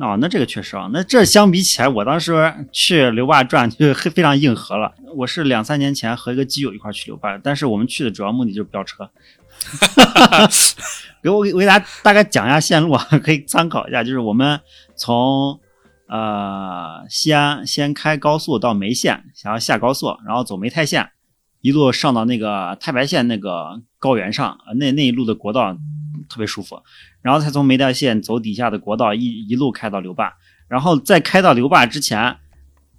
[0.00, 4.92] 哦，那这个确实啊，那这相比起来，我当时去刘坝转就非常硬核了。
[5.16, 9.08] 我是两三年前和一个基友一块去刘坝，但是我们去的主要目的就是飙车。
[11.22, 14.02] 给我给我给大家大概讲一下线路啊，可以参考一下。
[14.02, 14.60] 就是我们
[14.96, 15.58] 从
[16.08, 21.08] 呃西安先开高速到眉县，想要下高速，然后走梅泰县，
[21.64, 25.72] 一路上到那个太白县那个高原上，呃那那一路的国道
[26.28, 26.82] 特别舒服。
[27.22, 30.34] 然后才从梅代县走底下的国道一一路开到刘坝，
[30.68, 32.36] 然后在开到刘坝之前，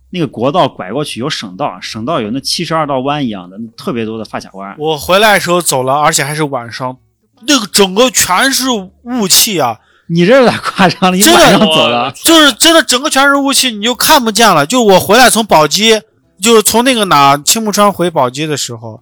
[0.09, 4.75] 那个国道拐过去有省道，省道有那七十二道弯一样的，特别多的发卡弯。
[4.79, 6.97] 我回来的时候走了，而且还是晚上，
[7.45, 14.65] 那个整个全是雾气啊，你这有点夸张了， 你晚上走了，就是真的整个全是雾气，你就看不见了。
[14.65, 16.01] 就我回来从宝鸡，
[16.41, 19.01] 就是从那个哪青木川回宝鸡的时候，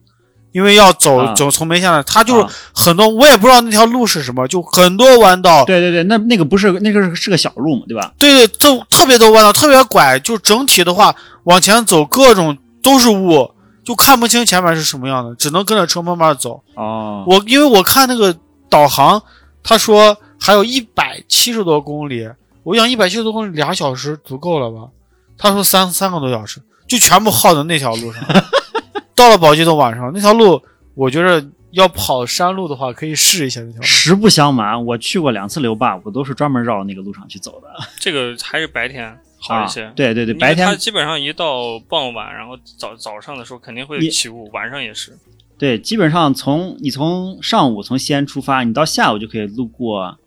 [0.52, 8.14] 因为要走、啊走从梅县的，他就很多，我也不知道那条路是什么，就很多弯道，对对对，那那个不是那个是是个小路嘛，对吧？
[8.20, 11.16] 对对，就特别多弯道，特别拐，就整体的话
[11.46, 13.50] 往前走，各种都是雾，
[13.84, 16.62] 就看不清前面是什么样的，只能跟着车慢慢走。
[16.76, 18.36] 哦，我因为我看那个
[18.70, 19.22] 导航，
[19.64, 22.30] 他说还有一百七十多公里，
[22.64, 24.90] 我想一百七十多公里俩小时足够了吧？
[25.36, 26.62] 他说三三个多小时，
[26.94, 28.24] 就全部耗在那条路上。
[29.16, 30.62] 到了宝鸡都晚上，那条路
[30.94, 33.84] 我觉得要跑山路的话，可以试一下那条路。
[33.84, 37.68] 实不相瞒，我去过两次留坝，我都是专门绕那个路上去走的。
[38.00, 39.86] 这个还是白天好一些。
[39.86, 45.18] 啊、对对对，白天它基本上一到傍晚，然后早早上的时候肯定会你起雾，晚上也是。
[45.58, 50.20] 对，基本上从你从上午从西安出发，你到下午就可以路过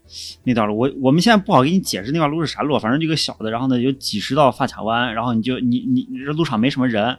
[0.45, 0.77] 那段路。
[0.77, 7.19] 我我们现在不好给你解释那段路是啥路，反正就个小的，然后呢有几十道发卡弯，然后你就你你这路上没什么人，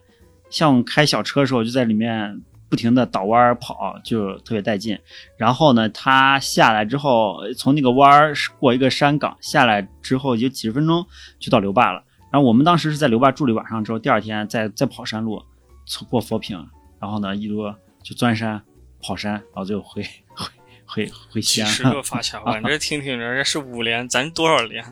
[0.49, 4.97] 像开小车的时候就在里面不停的倒弯跑，就特别带劲。
[5.37, 11.05] 然后呢，它下来之后，从那个弯过一个山岗下来之后，有几十分钟
[11.39, 12.03] 就到刘坝了。
[12.29, 15.41] 然后我们当时是在刘坝住了一晚上之后，第二天再再跑山路，
[15.85, 16.67] 从过佛坪，
[16.99, 17.63] 然后呢一路
[18.03, 18.61] 就钻山
[19.01, 20.03] 跑山，然后就回
[20.35, 20.51] 回回
[20.87, 24.83] 回西安几十个 发卡弯，这听听人家是五连，咱多少连？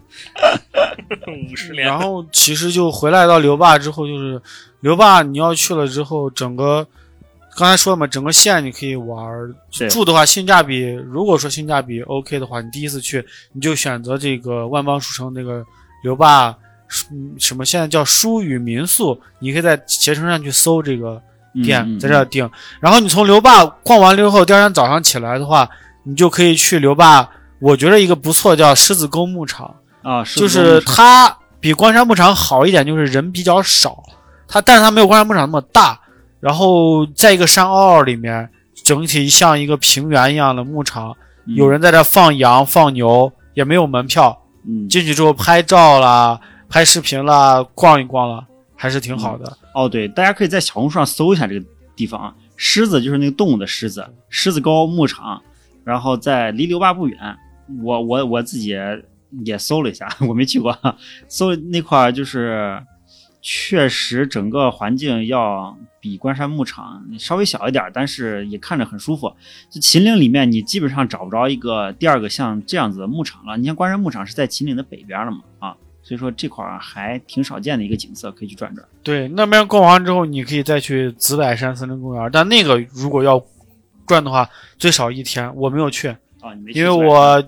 [1.51, 1.87] 五十连。
[1.87, 4.39] 然后其实就回来到刘坝之后，就是
[4.81, 6.85] 刘坝你要去了之后，整个
[7.57, 9.17] 刚才说了嘛，整个县你可以玩
[9.89, 15.65] 住的话，性价比如果说性价比 OK 的话，你第一次去你就选择这个万邦书城那个
[16.03, 16.55] 刘坝
[17.11, 21.19] 嗯什么现在叫书语民宿，你可以在携程上去搜这个
[21.63, 22.47] 店，嗯嗯在这儿订。
[22.79, 25.67] 然后你从刘坝逛完了以后，第二天早上起来的话，
[26.05, 27.29] 你就可以去刘坝，
[27.59, 29.75] 我觉得一个不错叫狮子沟牧场。
[30.01, 34.03] 啊，就是它比关山牧场好一点，就是人比较少，
[34.47, 35.99] 它但是它没有关山牧场那么大。
[36.39, 38.47] 然后在一个山坳坳里面，
[38.83, 41.15] 整体像一个平原一样的牧场，
[41.47, 46.39] 嗯有人在这放羊放牛，也没有门票，嗯进去之后拍照啦、
[46.69, 48.45] 拍视频啦、逛一逛啦，
[48.75, 49.57] 还是挺好的。
[49.73, 52.31] 哦，对，大家可以在小红书上搜一下这个地方啊。
[52.55, 55.41] 狮子就是那个动物的狮子，狮子沟牧场，
[55.85, 57.17] 然后在离刘坝不远。
[57.81, 58.75] 我我我自己
[59.43, 60.77] 也搜了一下， 我没去过，
[61.27, 62.79] 搜那块儿就是
[63.41, 69.33] 确实整个环境要比关山牧场稍微小一点，但是也看着很舒服。
[69.69, 73.57] 就秦岭里面，你基本上找不着一个第二个像这样子的牧场了。
[73.57, 78.87] 你像关山牧场是在秦岭的北边了嘛，啊，所以说这块儿还挺少见的一个景色，可以去转转。
[79.01, 83.43] 对，那边逛完之后，你可以再去紫柏山森林公园，但那个如果要
[84.07, 85.53] 转的话，最少一天。
[85.55, 86.15] 我没有去，
[86.73, 87.43] 因为我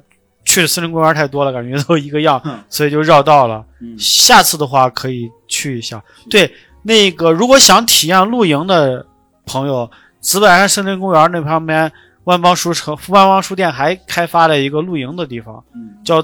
[0.45, 3.65] 去森林公园太多了，感觉都一个样嗯，所以就绕道了。
[3.81, 6.03] 嗯下次的话可以去一下。
[6.29, 6.51] 对，
[6.83, 9.05] 那个如果想体验露营的
[9.45, 9.89] 朋友，
[10.19, 11.91] 紫柏山森林公园那旁边
[12.23, 16.21] 万邦书城、万邦书店还开发了一个露营的地方，嗯叫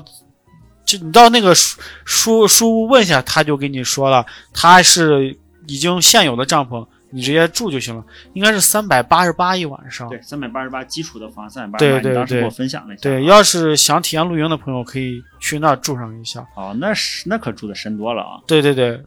[0.86, 8.04] 就你到那个书书书屋问一下，他就给你说了，他是已经现有的帐篷，你直接住就行了，
[8.34, 10.10] 应该是三百八十八一晚上。
[10.10, 13.04] 对，三百八十八基础的房，三百八对十八，对对你当时给我分享了一下。
[13.04, 16.46] 对，要是想体验露营的朋友，可以去那儿住上一下。
[16.56, 19.00] 哦，那是那可住的深多了啊对对对，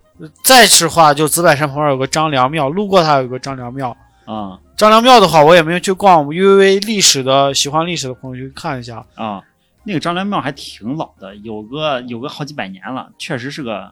[0.42, 3.96] 再是话就紫柏山旁边有个张良庙，路过它有个张良庙。
[4.24, 9.04] 啊张良庙的话，我也没有去逛，因为历史的喜欢历史的朋友去看一下。
[9.14, 9.42] 啊，
[9.84, 13.90] 那个张良庙还挺老的，有个有个好几百年了，确实是个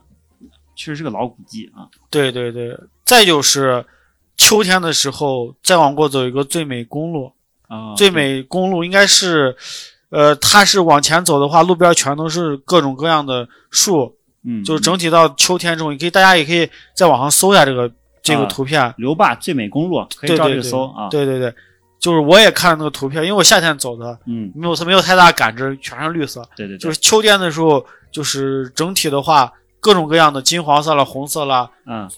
[0.76, 1.88] 确实是个老古迹啊。
[2.10, 3.82] 对对对，再就是
[4.36, 7.32] 秋天的时候，再往过走有一个最美公路，
[7.68, 9.56] 啊，最美公路应该是，
[10.10, 17.90] 呃，它是往前走的话，路边全都是各种各样的树，嗯，就是整体到秋天之后，你可以大家也可以在网上搜一下这个
[18.22, 20.70] 这个啊图片，刘坝最美公路可以照这个对对对。
[20.70, 21.08] 搜啊。
[21.08, 21.54] 对对对，
[22.00, 26.42] 就是我也看了那个图片，因为我夏天走的，嗯，没有它没有太大感知，全是绿色。
[26.56, 32.08] 对对对，就是秋天的时候，就是整体的话，各种各样的金黄色了、红色了，嗯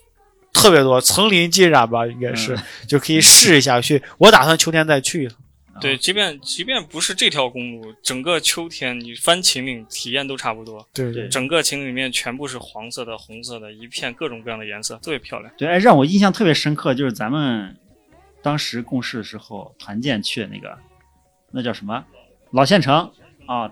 [0.56, 4.02] 特别多，层林尽染吧，应该是，嗯就可以试一下去。
[4.18, 5.36] 我打算秋天再去一趟。
[5.78, 10.88] 对，即便即便不是这条公路，整个秋天你翻秦岭体验都差不多。
[10.94, 15.52] 对对整个秦岭里面全部是黄色的、红色的，一片各种各样的颜色，特别漂亮。
[15.58, 17.76] 对，哎，让我印象特别深刻，就是咱们
[18.42, 20.78] 当时共事的时候团建去的那个，
[21.50, 22.02] 那叫什么
[22.52, 23.12] 老县城
[23.44, 23.70] 啊，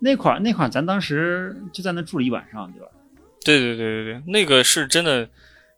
[0.00, 2.88] 那块儿那块儿咱当时就在那住了一晚上，对吧？
[3.42, 5.26] 对对对对对，那个是真的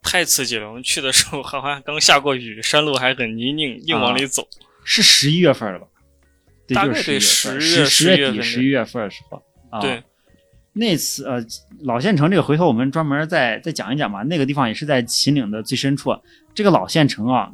[0.07, 0.67] 太刺激了。
[0.67, 4.47] 我们去的时候好像刚下过雨，山路还很泥泞，硬往里走。
[4.83, 5.87] 是十一月份了吧？
[6.65, 9.79] 对，大概就是得十月十月底、十一月份的时候啊。
[9.79, 10.01] 对，
[10.73, 11.45] 那次呃，
[11.81, 14.23] 老县城这个回头我们专门再再讲一讲吧。
[14.23, 16.15] 那个地方也是在秦岭的最深处。
[16.55, 17.51] 这个老县城啊，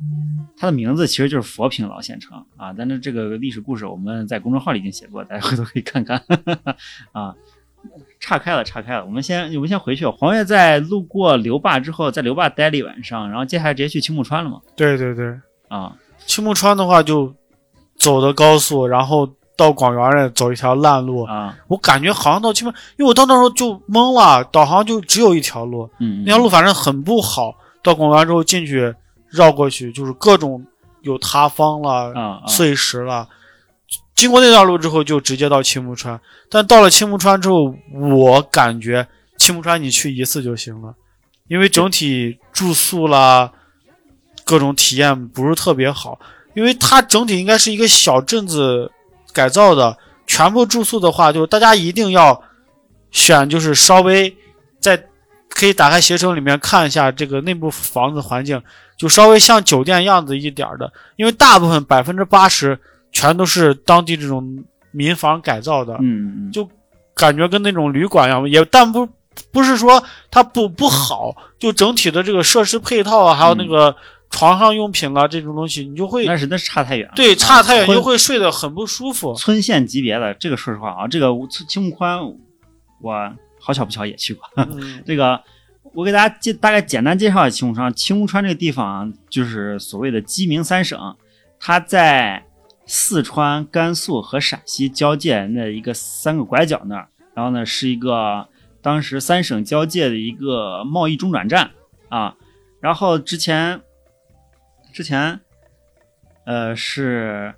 [0.56, 2.74] 它的名字其实就是佛坪老县城啊。
[2.78, 6.24] 但是这个历史故事我们在公众号里已经写过，大家回头可以看看
[7.12, 7.36] 啊。
[8.24, 9.04] 岔开了，岔开了。
[9.04, 10.06] 我们先我们先回去。
[10.06, 14.62] 黄月在路过刘坝之后，在刘坝待了一晚上，然后接下来直接去青木川了嘛？
[14.78, 15.92] 对对对，啊，
[16.26, 17.36] 青木川的话就
[17.98, 21.24] 走的高速，然后到广元那走一条烂路。
[21.24, 27.54] 啊，我感觉好像到青木，因为我到那时候就懵了，导航就只有一条路，嗯，那条路反正很不好。
[27.84, 28.96] 到广元之后进去
[29.28, 30.66] 绕过去，就是各种
[31.02, 33.28] 有塌方了、碎石了。
[34.16, 36.20] 经过那段路之后，就直接到青木川。
[36.50, 39.08] 但到了青木川之后，我感觉
[39.38, 40.94] 青木川你去一次就行了，
[41.48, 43.52] 因为整体住宿啦，
[44.44, 46.20] 各种体验不是特别好。
[46.54, 48.92] 因为它整体应该是一个小镇子
[49.34, 49.98] 改造的，
[50.28, 52.44] 全部住宿的话，就大家一定要
[53.10, 54.38] 选，就是稍微
[54.80, 55.08] 在
[55.50, 58.62] 可以打开携程里面看一下这个内部房子环境，
[58.96, 62.80] 就稍微像酒店样子一点的，因为大部分百分之八十
[63.14, 66.68] 全都是当地这种民房改造的，嗯嗯，就
[67.14, 69.08] 感觉跟那种旅馆一样，也但不
[69.52, 73.96] 不是说它不不好，就整体的这个设施配套啊，还有那个
[74.30, 79.34] 床上用品啦这种东西，你就会那是那是差太远了，对啊差太远，村就会睡得很不舒服。
[79.36, 81.30] 村县级别的，这个说实话啊，这个
[81.70, 82.20] 青木宽，
[83.02, 84.44] 我好巧不巧也去过。
[84.58, 85.40] 嗯 这个
[85.94, 87.94] 我给大家介大概简单介绍一下青木川。
[87.94, 91.00] 青木川这个地方啊，就是所谓的鸡鸣三省，
[91.60, 92.44] 它在
[92.86, 98.48] 四川、甘肃和陕西交界那一个三个拐角那儿，然后呢是一个
[98.82, 101.72] 当时三省交界的一个贸易中转站
[102.10, 102.36] 啊。
[102.82, 103.82] 然后之前
[104.92, 105.40] 之前
[106.46, 107.56] 呃是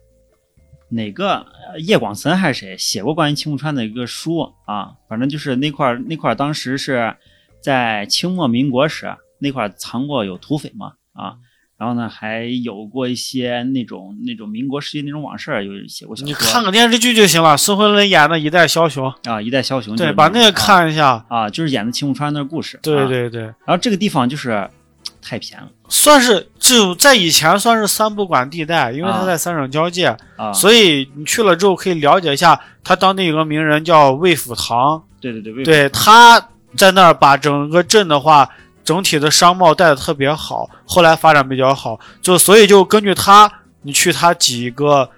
[0.89, 1.45] 哪个
[1.79, 4.95] 叶广岑还是谁写过关于青木川的一个书啊？
[5.09, 7.15] 反正就是那块儿那块儿当时是
[7.59, 11.37] 在清末民国时那块儿藏过有土匪嘛啊，
[11.77, 16.27] 然后呢还有过一些那种那种民国时期那种往事儿，有写过小说。
[16.27, 21.25] 你看个电视剧就行了，孙红雷演的《一代枭雄》，啊，一代枭雄对，把那个啊看一下。
[21.29, 22.77] 啊，就是演的青木川那故事。
[22.77, 22.79] 啊。
[22.81, 24.69] 对对对，然后这个地方就是
[25.21, 30.53] 太偏了算是就在以前算是三不管地带，因为它啊在三省交界，啊。
[30.53, 38.47] 所以你去了之后可以了解一下，他当地有个名人叫魏辅堂，对对对，为对，他在那儿把整个镇的话，
[38.85, 45.09] 整体的商贸带的特别好，后来发展比较好，就所以就根据他，你去他几个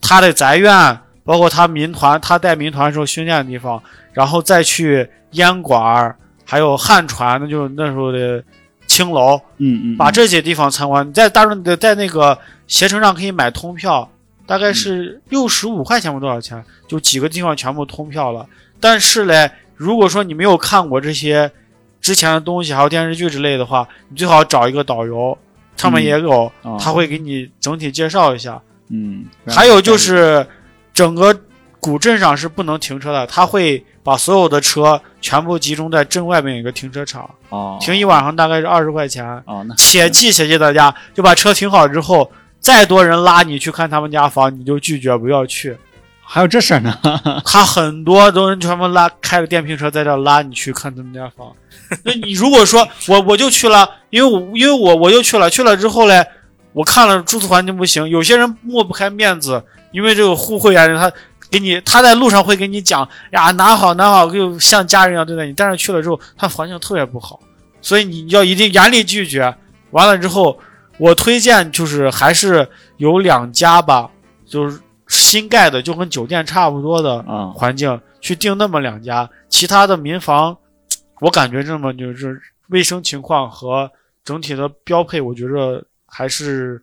[0.00, 3.80] 他的宅院，包包括他民团，他带民团时候训练的地方，
[4.12, 8.42] 然后再去烟馆儿，还有汉船，那就是那时候的
[8.88, 11.06] 青楼，嗯嗯，把这些地方参观。
[11.06, 14.10] 你在大众的在那个携程上可以买通票，
[14.44, 18.44] 大概是六十五块钱不多少钱，就几个地方全部通票了。
[18.80, 21.48] 但是嘞，如果说你没有看过这些
[22.00, 25.36] 之前的东西，还有电视剧之类的话，你最好找一个导游，
[25.76, 28.60] 上面也有，哦他会给你整体介绍一下。
[28.88, 30.46] 嗯，还有就是，
[30.92, 31.38] 整个
[31.78, 39.24] 古镇上是不能停车的，他会把所有的车全部集中在镇外面有一个停车场，哦，停一晚上大概是二十块钱。
[39.46, 45.76] 哦，那切记切记，大家就把车停好之后，再多人拉你去看他们家房，你就拒绝不要去。
[46.32, 46.96] 还有这事儿呢，
[47.44, 51.52] 他很多都人全部拉开着电瓶车在这拉你去看他们家房。
[52.04, 56.24] 那你如果说我我就去了，因为我因为我我就去了，去了之后嘞，
[56.72, 61.12] 我看了住宿环境不行，有些人抹不开面子，因为这个互惠啊，他
[61.50, 67.40] 给你他在路上会给你讲呀哪好哪好，就像家人一样对待你，但是去了之后，他环境特别不好，
[67.82, 69.52] 所以你要一定严厉拒绝。
[69.90, 70.56] 完了之后，
[70.96, 72.68] 我推荐就是还是
[72.98, 74.08] 有两家吧，
[74.46, 74.78] 就是
[75.30, 80.58] 新盖的，就跟酒店差不多的啊环境，去订那么两家，其他的民房，
[81.20, 83.88] 我感觉这么就是卫生情况和
[84.24, 86.82] 整体的标配，我觉着还是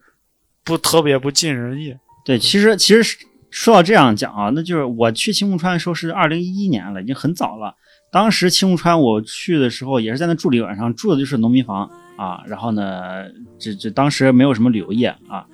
[0.64, 1.94] 不特别不尽人意。
[2.24, 3.18] 对，其实其实
[3.50, 7.76] 说到这样讲啊，那就是我去青木川的时候是二零一一年了，已经很早了。
[8.14, 12.42] 当时青木川我去的时候也是在那住了一晚上，住的就是农民房啊。
[12.48, 13.26] 然后呢，
[13.60, 15.46] 这这当时没有什么旅游业啊，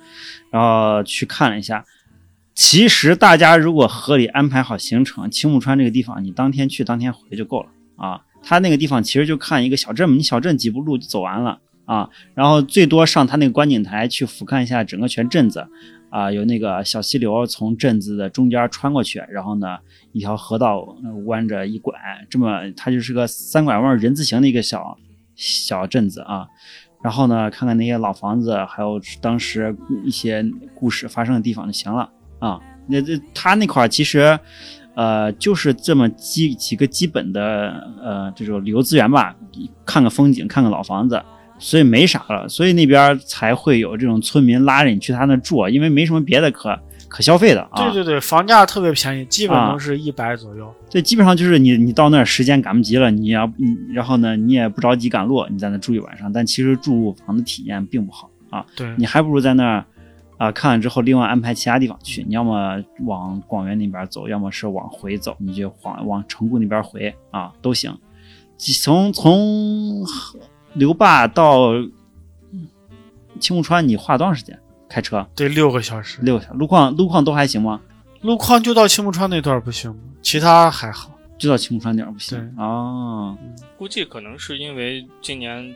[0.52, 1.84] 然后去看了一下。
[2.54, 8.20] 其实大家如果合理安排好行程，青木川这个地方你当天去当天回就够了啊。
[8.42, 12.08] 它那个地方其实就看一个小镇，你小镇几步路就走完了啊。
[12.34, 15.66] 然后最多上它那个观景台去俯瞰一下整个全镇子。
[16.10, 19.78] 啊，有那个小溪流从镇子的中间穿过去，然后呢，
[20.12, 20.96] 一条河道
[21.26, 21.92] 弯着一拐，
[22.30, 24.96] 这么它就是个三拐弯人字形的一个小
[25.34, 26.46] 小镇子啊。
[27.02, 32.08] 然后呢，看看那些老房子，还有当时一些故事发生的地方就行了
[32.44, 32.60] 啊。
[32.86, 34.38] 那这他那块儿其实，
[34.94, 39.34] 呃，就是这么几几个基本的呃这种旅游资源吧，
[39.86, 41.22] 看个风景，看个老房子。
[41.56, 46.76] 所以没啥了，所以那边才会有这种村民拉着你去他那住，因为没什么别的可
[47.08, 47.76] 可消费的啊。
[47.76, 50.74] 对对对，房价特别便宜，基本啊都是一百左右。
[50.90, 58.66] 对基本上就是你你到那儿时间赶不及了，你要你然后呢你也不着急赶路，你在那住一晚上，但其实住房的体验并不好啊。
[58.74, 59.84] 对，你还不如在那儿
[60.36, 67.96] 啊、看完之后另外安排其他地方去，你要么往广元那边走，要么是往回走，你就往往城固那边回啊都行。
[68.56, 70.04] 从从
[70.74, 71.72] 刘坝到
[73.40, 74.58] 青木川，你花多长时间？
[74.88, 76.20] 开车得，六个小时。
[76.22, 77.80] 六个小时，路况路况都还行吗？
[78.20, 81.10] 路况就到青木川那段不行，其他还好。
[81.36, 83.38] 就到青木川点儿不行啊哦，
[83.76, 85.74] 估计可能是因为今年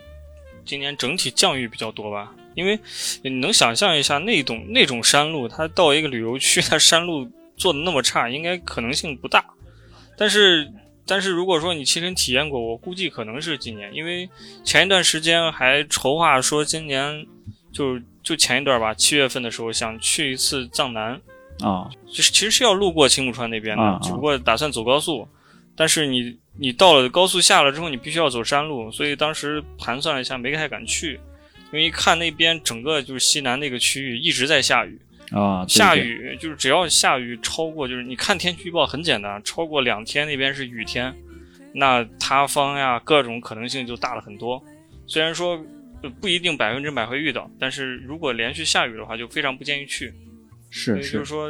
[0.64, 2.32] 今年整体降雨比较多吧。
[2.58, 2.76] 因为
[3.22, 9.44] 你能想象一下那种那种山路，它到一个旅游区， 它山路做的那么差，应该可能性不大。
[10.16, 10.68] 但是
[11.06, 14.28] 但是如果说你亲身体验过，我估计可能是今年，因为
[14.64, 17.24] 前一段时间还筹划说今年
[17.72, 21.12] 就就前一段吧，七月份的时候想去一次藏南，
[21.60, 21.88] 啊。
[22.08, 25.28] 就是其实是要路过青木川那边的，只不过打算走高速，
[25.76, 31.20] 但是你你到了高速下了之后，你必须要走山路，所以当时盘算了一下，没太敢去，
[31.72, 34.98] 因为一看那边整个就是西南那个区域一直在下雨，
[35.32, 41.14] 啊，对下雨就是只要下雨超过，就是你看天气预报很简单，超过两天那边是雨天，
[41.74, 44.62] 那塌方呀各种可能性就大了很多。
[45.06, 45.62] 虽然说
[46.02, 50.12] 呃不一定百分之百会遇到，但是如果连续下雨的话，就非常不建议去。
[50.70, 51.44] 所是以就是是说，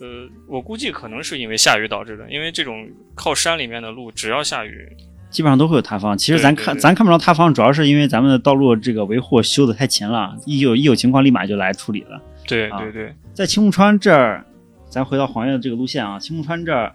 [0.00, 4.88] 呃，我估计可能是因为下雨导致的，因为这种靠山里面的路，只要下雨，
[5.32, 6.16] 基本上都会有塌方。
[6.16, 12.16] 其实对对对咱看咱看不着塌方，主要是因为咱们的道路这个维护修的太勤了，一有一有情况立马就来处理了。
[12.16, 14.44] 啊对对对，在青木川这儿，
[14.90, 16.92] 咱回到黄岳的这个路线啊，青木川这儿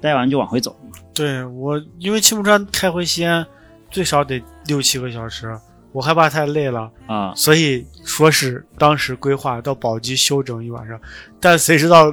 [0.00, 0.74] 待完就往回走。
[1.14, 3.46] 对我，因为青木川开回西安
[3.90, 5.54] 最少得六七个小时，
[5.92, 10.98] 我害怕太累了，啊，所以说是当时规划到宝鸡休整一晚上，
[11.38, 12.12] 但谁知道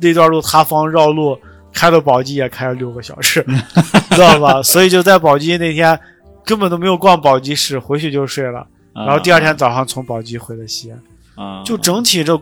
[0.00, 1.36] 那段路塌方绕路，
[1.72, 3.44] 开到宝鸡也开了六个小时，
[4.10, 4.62] 知道吧？
[4.62, 5.98] 所以就在宝鸡那天
[6.44, 11.00] 根本都没有逛宝鸡市，回去就睡了，然然后第二天早上从宝鸡回的西安。
[11.36, 12.38] 啊，就整体这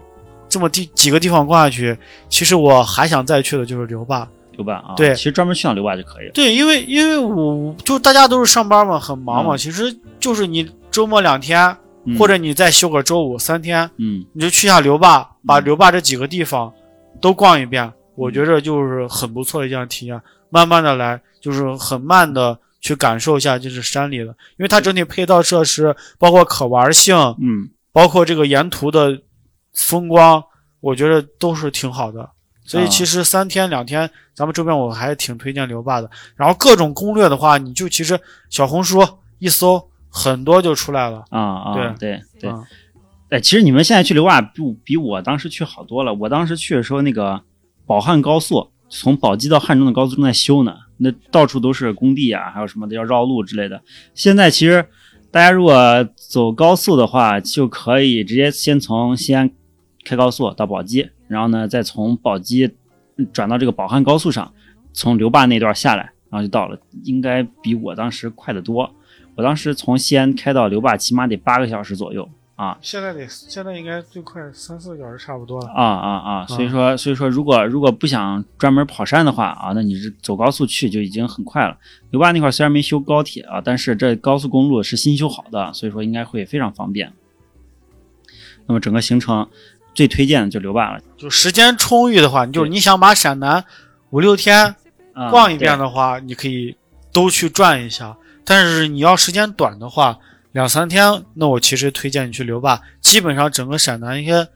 [0.48, 1.96] 这么地几个地方逛下去，
[2.28, 4.26] 其实我还想再去的就是刘坝。
[4.52, 6.32] 刘坝啊，对其实专门去趟刘坝就可以了。
[6.34, 11.76] 对，因为因为我就大家都是上班嘛，很忙嘛，嗯其实就是你周末两天，
[12.06, 16.72] 嗯或者你再休个周五三天，嗯你就去下刘坝，把嗯刘坝这几个地方
[17.20, 17.92] 都逛一遍。
[18.18, 20.20] 我觉着就是很不错的一项体验。
[20.50, 29.20] 慢慢的来，就是很慢的去感受一下就是山里的，因为它整体配套设施，包括可玩性，嗯包括这个沿途的
[29.74, 30.42] 风光，
[30.80, 32.30] 我觉得都是挺好的。
[32.64, 36.10] 所以啊其实三天两天，咱们周边我还挺推荐留坝的。
[36.36, 38.18] 然后各种攻略的话，你就其实
[38.50, 39.06] 小红书
[39.38, 41.24] 一搜，很多就出来了。
[41.30, 42.62] 啊啊，对对对啊
[43.30, 46.14] 哎，其实你们现在去留坝比比我当时去好多了。
[46.14, 47.42] 我当时去的时候，那个
[47.88, 53.80] 宝汉高速从宝鸡到汉中的高速正在修呢，那到处都是工地啊，还有什么的要绕路之类的。
[54.14, 54.84] 现在其实
[55.30, 55.74] 大家如果
[56.14, 59.50] 走高速的话，就可以直接先从西安
[60.04, 62.70] 开高速到宝鸡，然后呢再从宝鸡
[63.32, 64.52] 转到这个宝汉高速上，
[64.92, 68.94] 从留坝那段下来，然后就到了，应该比我当时快得多。
[69.34, 72.28] 我当时从西安开到留坝，起码得八个小时左右
[72.58, 75.68] 啊现在得现在应该最快三四个小时差不多了。
[75.68, 76.46] 啊啊啊！
[76.48, 81.78] 所以说，所以说，如果如果不想专门跑山的话啊，那你是走高速去就已经很快了。
[82.10, 87.12] 留坝那块虽然没修高铁啊，但是这高速公路是新修好的，所以说应该会非常方便。
[88.66, 89.48] 那么整个行程
[89.94, 93.64] 最推荐的就留坝了，就时间充裕的话，你就是你想把陕南
[94.10, 94.74] 五六天
[95.14, 96.76] 啊逛一遍的话，你可以
[97.12, 98.16] 都去转一下。
[98.44, 100.18] 但是你要时间短的话，
[100.52, 102.80] 两三天，那我其实推荐你去留坝。
[103.00, 104.48] 基本上整个陕南一些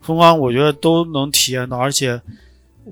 [0.00, 2.20] 风光，我觉得都能体验到，而且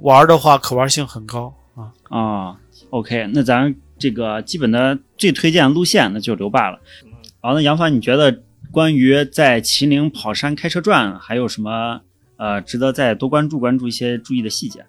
[0.02, 1.92] 玩的话可玩性很高啊。
[2.08, 2.56] 啊、
[2.90, 6.78] o k 那咱这个基本的最推荐路线那就留坝了。
[7.40, 12.00] 好，那杨帆，你觉得关于在秦岭跑山开车转还有什么
[12.36, 14.84] 呃值得再多关注关注一些注意的细节？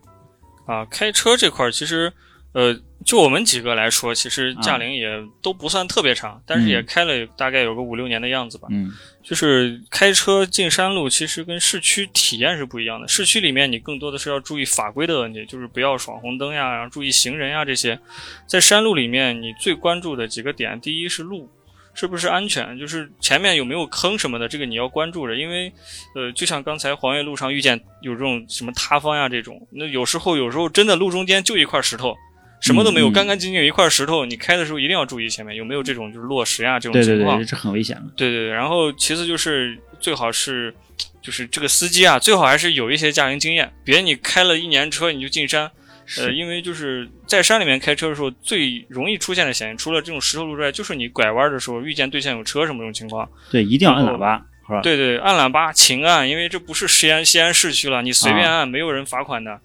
[0.66, 2.12] 啊，开车这块儿其实，
[2.54, 5.10] 呃，就我们几个来说，其实啊驾龄也
[5.42, 8.68] 都不算特别长，但是也嗯开了大概有个五六年的样子吧。
[8.72, 8.92] 嗯
[9.24, 13.08] 就是开车进山路，其实跟市区体验是不一样的。
[13.08, 18.00] 市区里面你更多的是要注意法规的问题，就是不要闯红灯呀，然后注意行人呀这些。
[18.48, 21.50] 在山路里面，你最关注的几个点，第一是路。
[21.94, 22.80] 是不是安全？
[22.80, 25.70] 就是前面有没有坑什么的，这个你要关注着，因为，
[26.16, 32.16] 呃，就像刚才黄岳路上遇见有这种什么塌方呀这种，那有时候有时候真的路中间就一块石头，
[32.62, 37.38] 什么都没有，干干净净一块石头，你开的时候一定要注意前面有没有这种就是落石呀这种对情况。
[37.38, 38.04] 对对，这很危险的。
[38.16, 40.74] 对对对，然后其次就是最好是，
[41.22, 45.72] 就是这个司机啊，最好还是有一些驾龄经验，别你开了一年车你就进山，
[46.20, 53.28] 呃，因为就是在山里面开车的时候，最容易出现的险情，除了这种石头路之外，就是你拐弯的时候遇见对向有车什么这种情况。
[53.50, 54.38] 对，一定要按喇叭，
[54.68, 54.82] 是吧？
[54.82, 59.60] 对对，按喇叭勤按，因为这不是西安西安市区了，你随便啊按，没有人罚款的。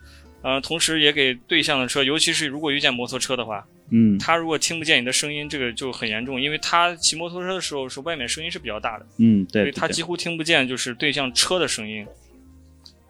[0.47, 9.05] 呃，同时也给对向的车，尤其是如果遇见摩托车的话，嗯他如果听不见你的声音，这个就很严重，因为他骑摩托车的时候，是外面声音是比较大的。
[9.19, 12.07] 嗯，对，所以他几乎听不见就是对向车的声音，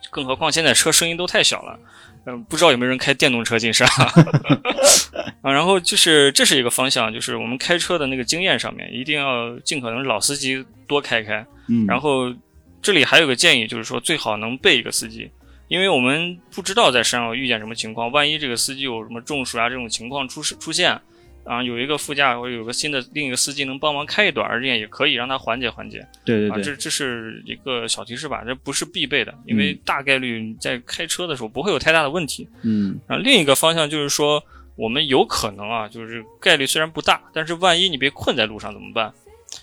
[0.09, 1.79] 更何况现在车声音都太小了。
[2.25, 4.11] 嗯、不知道有没有人开电动车进山啊？
[5.53, 11.47] 然后就是这是一个方向，就是我们开车的那个经验上面，一定要尽可能老司机多开开。
[11.69, 12.35] 嗯，然后
[12.81, 15.31] 这里还有个建议，就是说最好能备一个司机，
[15.69, 21.01] 因为我们不知道在山上遇见什么情况，万一这个司机有什么中暑啊这种情况出事出现，
[21.45, 25.99] 啊，有一个副驾或者有个新的另一个司机能帮忙开一段，而且也可以让他缓解缓解。
[25.99, 32.49] 啊，对对对，这这是一个小提示吧，这不是必备的，因为嗯大概率在开车的时候不会有太大的问题。
[32.63, 34.43] 嗯啊，另一个方向就是说，
[34.77, 39.13] 我们有可能啊，就是概率虽然不大，但是万一你被困在路上怎么办？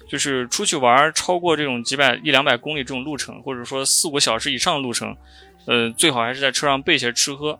[0.07, 5.15] 就是出去玩儿超过这种几百一两百公里这种路程，或者说四五个小时以上的路程，
[5.65, 7.60] 呃，最好还是在车上备些吃喝。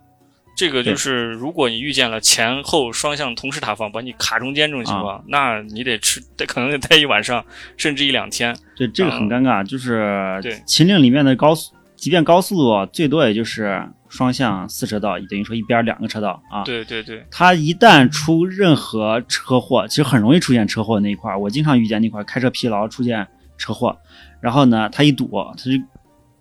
[0.56, 7.44] 这个就是，如果你遇见了前后双向同时塌方，把你卡中间这种情况，啊那你得吃，得可能得待一晚上，
[7.76, 8.56] 甚至一两天。
[8.76, 16.62] 对，这个很尴尬，就是秦岭里面的高速，即便高速路最多也就是双向四车道，等于说一边两个车道啊。
[16.62, 21.36] 对对对，它一旦出任何车祸，其实很容易出现车祸那一块儿。
[21.36, 23.26] 我经常遇见那块儿开车疲劳出现
[23.58, 23.98] 车祸，
[24.40, 25.28] 然后呢，它一堵，
[25.58, 25.72] 它就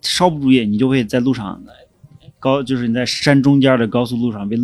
[0.03, 1.63] 稍不注意，你就会在路上
[2.39, 4.57] 高，就是你在山中间的高速路上被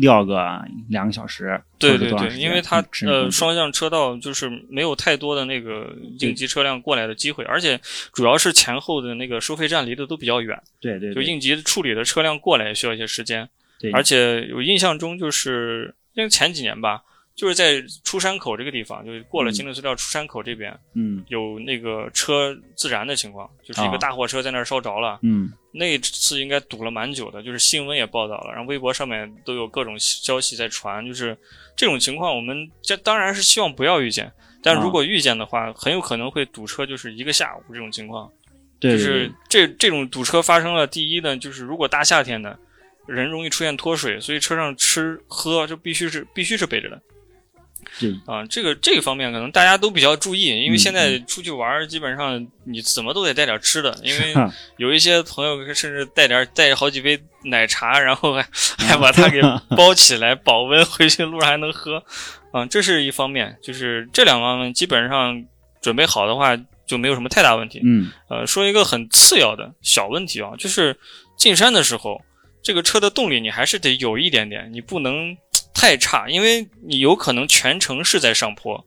[0.00, 1.60] 撂个两个小时。
[1.78, 7.80] 对对对，因为它呃双向车道就是没有太多的那个应急车辆过来的机会，而且
[8.12, 13.48] 主要是前后的那个收费站离得都比较远，就对对就应急处理的车辆过来也需要一些时间。
[13.78, 17.02] 对，而且我印象中就是因为前几年吧，
[17.38, 25.20] 就是在出山口这个地方，就是过了嗯金陵隧道出山口这边、嗯有那个车自燃的情况，就是一啊个大货车在那儿烧着了。
[25.22, 31.38] 嗯那次应该堵了蛮久的，就是新闻也报道了，然后微博上面都有各种消息在传，就是
[31.76, 38.28] 这种情况，我们这当然是希望不要遇见，但啊如果遇见的话，很有可能会堵车，就是一个下午这种情况。
[38.80, 42.58] 对，对就是这这种堵车发生了，第一呢，就是如果大夏天的，
[43.06, 47.00] 人容易出现脱水，所以车上吃喝就必须是必须是备着的。
[47.98, 54.34] 对啊，这个这个方面可能大家都比较注意，因为嗯现在出去玩儿，基本上你怎么都得带点吃的，因为
[54.76, 58.46] 有一些朋友甚至带点带好几杯奶茶，然后还
[58.78, 59.40] 还把它给
[59.76, 62.02] 包起来保温，回去路上还能喝。
[62.52, 65.44] 啊，这是一方面，就是这两方面基本上
[65.82, 66.56] 准备好的话
[66.86, 67.80] 就没有什么太大问题。
[67.84, 70.96] 嗯呃，说一个很次要的小问题啊，就是
[71.36, 72.20] 进山的时候，
[72.62, 75.36] 这个车的动力你还是得有一点点，你不能
[75.74, 78.84] 太差，因为你有可能全程是在上坡，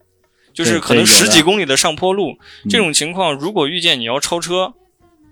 [0.54, 2.32] 就是可能十几公里的上坡路，
[2.64, 4.74] 嗯这种情况如果遇见你要超车，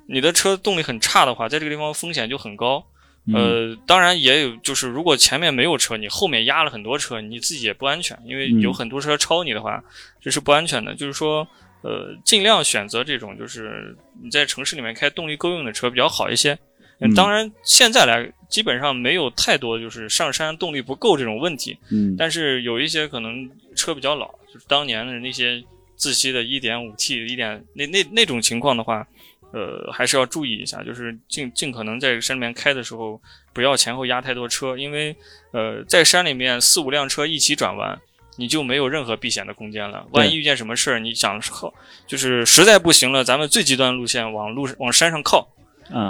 [0.08, 2.86] 你的车动力很差的话，在这个地方风险就很高。
[3.28, 9.84] 嗯呃，当然也有，就是如果前面没有车，你后面压了很多车，你自己也不安全，因为嗯有很多车超你的话，
[10.20, 10.96] 这是不安全的。
[10.96, 11.48] 就是说，
[11.82, 16.58] 呃，尽量选择这种就是你在城市里面开动力够用的车比较好一些。
[17.02, 25.64] 嗯当然，现在来基本上没有太多就是上山动力不够这种问题，嗯但是有一些可能车比较老，就是当年的那些
[25.96, 29.06] 自吸的 1.5T、一点那那那种情况的话，
[29.52, 33.22] 呃，还是要注意一下，就是尽尽可能在山里面开的时候，
[33.54, 35.16] 不要前后压太多车，因为
[35.52, 38.00] 呃，在山里面四五辆车一起转弯。
[38.38, 40.08] 你就没有任何避险的空间了。
[40.12, 41.74] 万一遇见什么事儿，你想靠，
[42.08, 45.59] 就是实在不行了，咱们最极端路线往路往山上靠，啊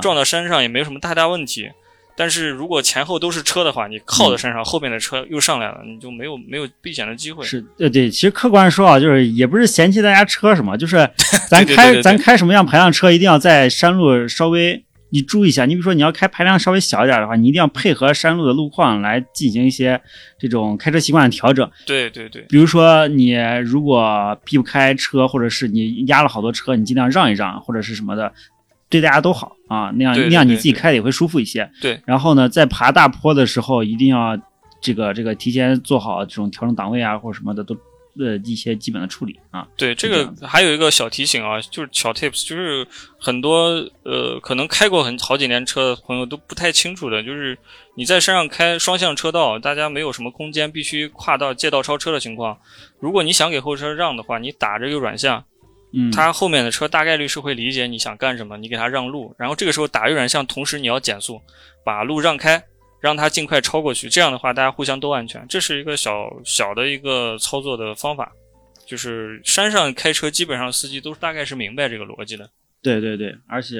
[0.01, 1.69] 撞到山上也没有什么太大问题。
[2.15, 7.45] 但是如果前后都是车的话，你靠在山上，后面的车又上来了，你就没有没有避险的机会。
[7.45, 11.10] 是对对，其实客观说啊，就是也不是嫌弃大家车什么，就是
[11.47, 15.65] 咱开 咱开什么样排量车，一定要在山路稍微你注意一下。
[15.65, 20.01] 你比如说你要开排量稍微小一点的话，你一定要配合山路的路况来进行一些
[20.38, 21.72] 这种开车习惯的调整。
[21.85, 23.31] 对对对比如说你
[23.64, 28.34] 如果避不开车，或者是你压了好多车，你尽量让一让，或者是什么的，
[28.89, 29.91] 对大家都好啊。
[29.95, 31.69] 那样那样你自己开的也会舒服一些。
[31.81, 32.01] 对。
[32.05, 34.37] 然后呢，在爬大坡的时候，一定要
[34.81, 37.75] 这个这个提前做好这种调整档位啊，或者什么的都
[38.17, 39.67] 呃一些基本的处理啊。
[39.77, 42.85] 对，这个还有一个小提醒啊，就是小 tips，就是
[43.19, 43.67] 很多
[44.03, 47.57] 呃可能开过很好几年车的朋友都不太清楚的，就是
[47.95, 52.57] 你在山上开双向车道，大家没有什么空间，必须跨道借道超车的情况，
[52.99, 55.43] 如果你想给后车让的话，你打这个转向，
[55.91, 61.41] 嗯，他后面的车大概率是会理解你想干什么，你给他让路，然后这个时候打右转向，同时你要减速，
[61.83, 62.63] 把路让开，
[62.99, 64.07] 让他尽快超过去。
[64.07, 65.43] 这样的话，大家互相都安全。
[65.49, 68.31] 这是一个小小的一个操作的方法，
[68.85, 72.49] 就是山上开车基本上司机都大概是明白这个逻辑的。
[72.81, 73.79] 对对对，而且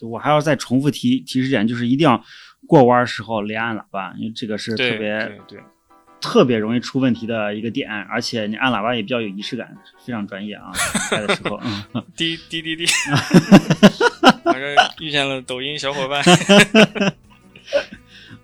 [0.00, 2.22] 我还要再重复提提示点，就是一定要
[2.66, 5.60] 过弯时候连按喇叭，因为这个是特对别对对，
[6.22, 10.70] 特别容易出问题的一个点，而且你按喇叭也比较有仪式感，非常专业啊。
[11.10, 11.60] 开的时候，
[11.92, 12.86] 嗯，滴滴滴滴，
[14.44, 16.22] 反正 遇见了抖音小伙伴。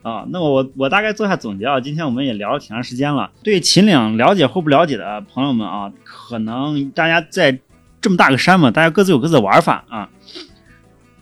[0.03, 1.81] 啊，那么我我大概做一下总结啊。
[1.81, 7.59] 今天我们也聊了挺长时间了，对秦岭了解或不了解的朋友们啊，可能大家在
[8.01, 10.09] 这么大个山嘛，大家各自有各自的玩法啊。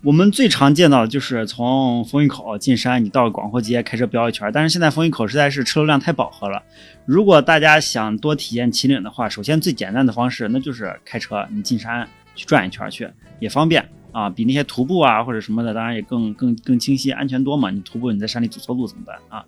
[0.07, 6.63] 我们最常见到的就是从风峪口进山，你到广货街开车飙一圈，但是现在风峪口实在是车流量太饱和了。
[7.05, 13.11] 如果大家想多体验秦岭的话，首先最简单的方式那就是开车，你进山去转一圈去，
[13.41, 17.73] 也方便啊，比那些徒步啊或者什么的，当然也更更更清晰、安全多嘛。
[17.73, 19.45] 你徒步你在山里走错路怎么办啊？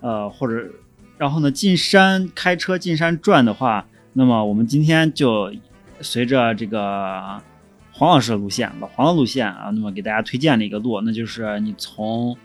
[0.00, 0.64] 呃，或者
[1.16, 5.52] 然后呢，进山开车进山转的话，那么我们今天就
[6.00, 7.42] 随着这个
[7.98, 12.38] 黄老师的路线，老黄的路线啊，那么给大家推荐了一个路，那就是你从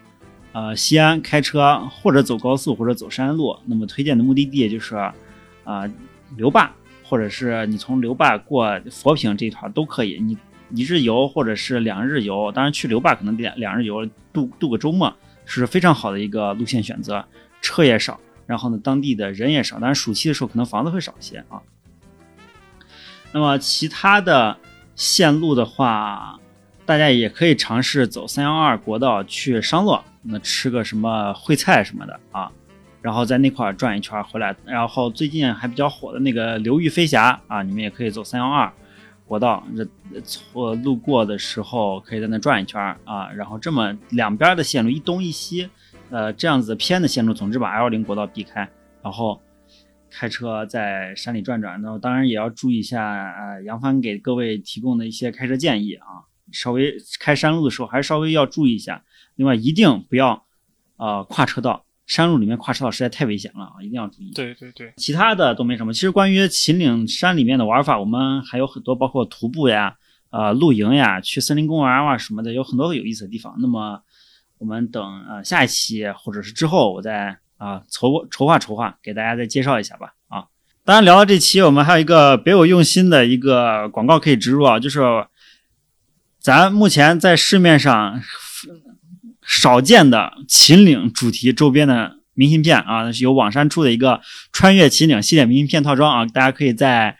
[0.52, 4.96] 呃西安开车或者走高速或者走山路，那么推荐的目的地就是
[5.64, 5.88] 啊、
[6.36, 6.74] 刘坝，
[7.04, 10.36] 或者是你从刘坝过佛坪这一条都可以，你
[10.72, 14.04] 一日游或者是两日游，当然去刘坝可能两两日游
[14.34, 15.14] 度度个周末
[15.46, 17.24] 是非常好的一个路线选择，
[17.62, 21.62] 车也少，然后呢当地的人也少，当然暑期的时候可能房子会少一些啊。
[23.32, 24.58] 那么其他的
[24.96, 26.40] 线路的话，
[26.86, 32.52] 大家也可以尝试走三幺二国道去商洛，那吃个什么烩菜什么的啊，
[33.02, 34.56] 然后在那块儿转一圈回来。
[34.66, 38.72] 然后最近还比较火的那个流域飞侠啊，你们也可以走三幺二
[39.26, 39.88] 国道，这
[40.22, 43.30] 错路过的时候可以在那转一圈啊。
[43.32, 45.70] 然后这么两边的线路一东一西，
[46.10, 48.70] 呃，这样子偏的线路，总之把 L 零国道避开，
[49.02, 49.42] 然后。
[50.14, 56.22] 开车在山里转转，那当然也要注意一下，呃，杨帆给各位提供的一些开车建议啊，
[56.52, 59.04] 稍微开山路的时候还是稍微要注意一下。
[59.36, 60.46] 另外，一定不要
[60.98, 64.32] 呃跨车道，山路里面跨车道实在太危险了啊，一定要注意。
[64.34, 65.92] 对对对，其他的都没什么。
[65.92, 69.98] 其实关于秦岭山里面的玩法，我们还有很多，包括徒步呀、
[70.30, 73.56] 呃露营呀、去森林公园啊什么的，有很多有意思的地方。
[73.60, 74.00] 那么
[74.60, 80.46] 我们等呃下一期或者是之后，我再啊筹筹划筹划，给大家再介绍一下吧啊。
[80.84, 85.02] 当然聊到这期，我们还有一个别有用心的一个广告可以植入啊，就是
[86.40, 88.22] 咱目前在市面上
[89.46, 94.22] 少见的秦岭主题周边的明信片啊，是由网山出的一个
[94.52, 97.18] 穿越秦岭系列明信片套装啊，大家可以在。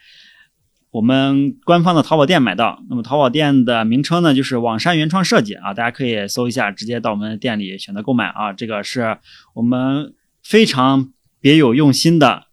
[0.90, 8.52] 我们官方的淘宝店买到，那么淘宝店的名称呢，就是网山原创设计啊，大家可以搜一下，直接到我们店里选择购买啊。
[8.52, 9.18] 这个是
[9.54, 10.14] 我们
[10.44, 12.48] 非常别有用心的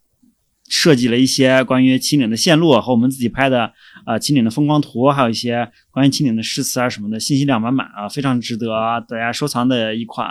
[0.69, 3.73] 设计了一些关于秦岭的线路和我们自己拍的
[4.05, 8.69] 啊秦岭的风光图，还有一些关于秦岭的诗词啊什么的，信息量满满啊，非常值得
[9.07, 10.27] 大家收藏的一款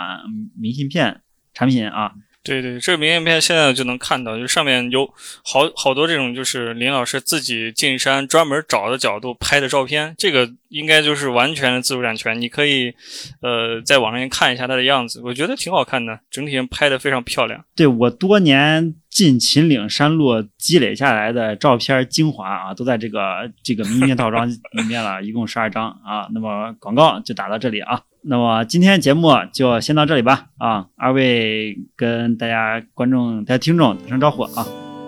[0.59, 1.21] 明信片
[1.53, 2.13] 产品啊。
[2.43, 5.05] 对对，这个明信片现在就能看到，就上面有
[5.43, 12.41] 好好多这种，就是林老师自己进山专门找的角度拍的照片，这个应该就是完全的自主产权。
[12.41, 12.95] 你可以，
[13.41, 17.63] 呃，在网上看一下它的样子，我觉得挺好看的，整体上拍的非常漂亮。
[17.75, 26.27] 对我多年进秦岭山路积累下来的照片精华啊，都在这个这个明信片套装里面了，一共十二张啊。
[26.33, 28.01] 那么广告就打到这里啊。
[28.23, 30.85] 那么今天节目就先到这里吧啊！
[30.95, 34.65] 二位跟大家观众、大家听众打声招呼啊！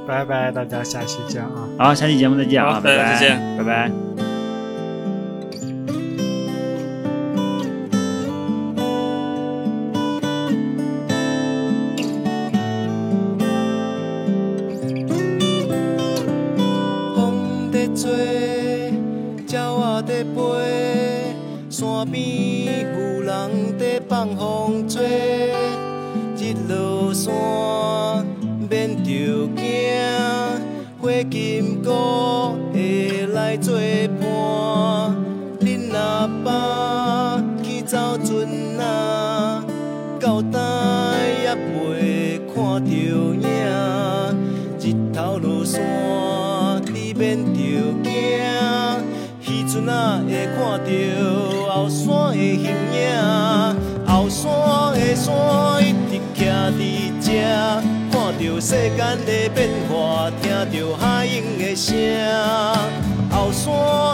[0.08, 1.70] 拜拜，大家下期见啊！
[1.78, 2.82] 好，下期节目再见啊！
[2.84, 4.33] 拜拜，再见，拜拜。
[61.84, 61.94] 声。
[63.30, 63.66] 后山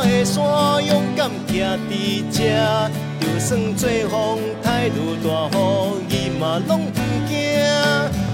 [0.09, 0.43] 的山
[0.87, 1.91] 勇敢徛伫
[2.31, 2.39] 这，
[3.19, 5.59] 就算做风台如大雨，
[6.09, 6.97] 伊嘛拢不
[7.27, 7.31] 惊。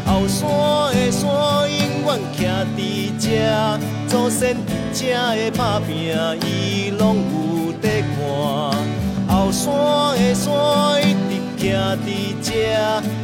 [0.06, 0.48] 后山
[0.94, 1.28] 的山
[1.68, 2.40] 永远徛
[2.78, 2.80] 伫
[3.20, 3.24] 这，
[4.08, 4.58] 祖先伫
[4.94, 5.02] 这
[5.36, 6.16] 的打拼，
[6.48, 8.16] 伊拢有在看。
[9.28, 9.64] 后山
[10.16, 10.48] 的山
[11.02, 11.68] 一直徛
[11.98, 12.08] 伫
[12.42, 12.48] 这，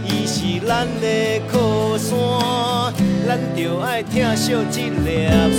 [0.04, 0.36] 伊是
[0.68, 0.70] 咱
[1.00, 1.06] 的
[1.48, 1.54] 靠
[1.98, 2.18] 山，
[3.32, 5.50] 咱着爱疼惜这粒山。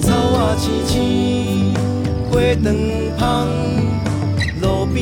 [0.00, 1.74] 草啊青青，
[2.30, 2.72] 花长
[3.18, 3.48] 芳，
[4.62, 4.94] 路边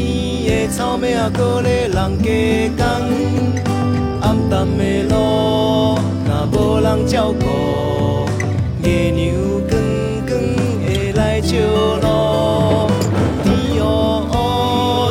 [0.46, 3.65] 的草莓啊，搁咧人加工。
[4.78, 5.14] 的路，
[6.26, 7.44] 若无人照顾，
[8.82, 9.34] 月娘
[9.68, 9.72] 光
[10.26, 10.30] 光
[10.86, 11.54] 会来照
[12.02, 12.06] 路。
[13.42, 13.80] 天黑
[14.30, 14.34] 黑，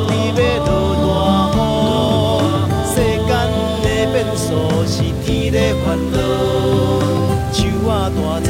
[0.10, 0.38] 你要
[1.02, 1.06] 落
[1.52, 3.30] 大雨，世间
[3.82, 4.46] 的变数
[4.86, 4.94] 是
[5.24, 5.56] 天咧
[5.86, 6.16] 烦恼。
[7.52, 7.60] 树
[7.90, 8.48] 啊大丛，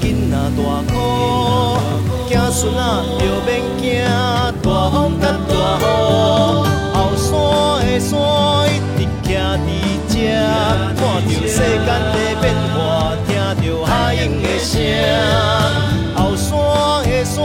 [0.00, 0.92] 囡仔大哭，
[2.28, 2.80] 子孙啊
[11.26, 13.30] 着世间的变化，听
[13.62, 14.72] 着海鹰的声。
[16.14, 16.48] 后山
[17.04, 17.36] 的山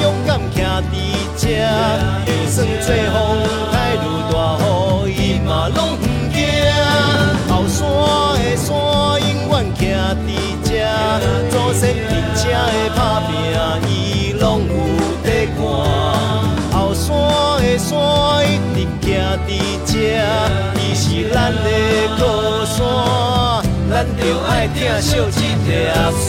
[0.00, 0.94] 勇敢徛伫
[1.36, 1.42] 这，
[2.26, 3.14] 就算再风
[3.72, 6.36] 大如大雨，伊嘛拢不惊。
[7.48, 7.78] 后山
[8.42, 8.66] 的山
[9.20, 9.80] 永远徛
[10.26, 10.28] 伫
[10.64, 10.68] 这，
[11.50, 12.50] 祖先伫这的
[12.94, 13.28] 打拼，
[13.88, 13.92] 伊
[14.38, 14.70] 拢有
[15.24, 15.26] 在
[15.56, 15.58] 看。
[16.72, 17.04] 后山
[17.62, 17.90] 的山
[18.44, 19.06] 一直徛
[19.46, 19.48] 伫
[19.86, 19.94] 这，
[21.46, 21.70] 咱的
[22.18, 22.20] 靠
[22.64, 22.74] 山，
[23.88, 25.08] 咱着爱疼惜
[25.64, 26.26] 这粒山。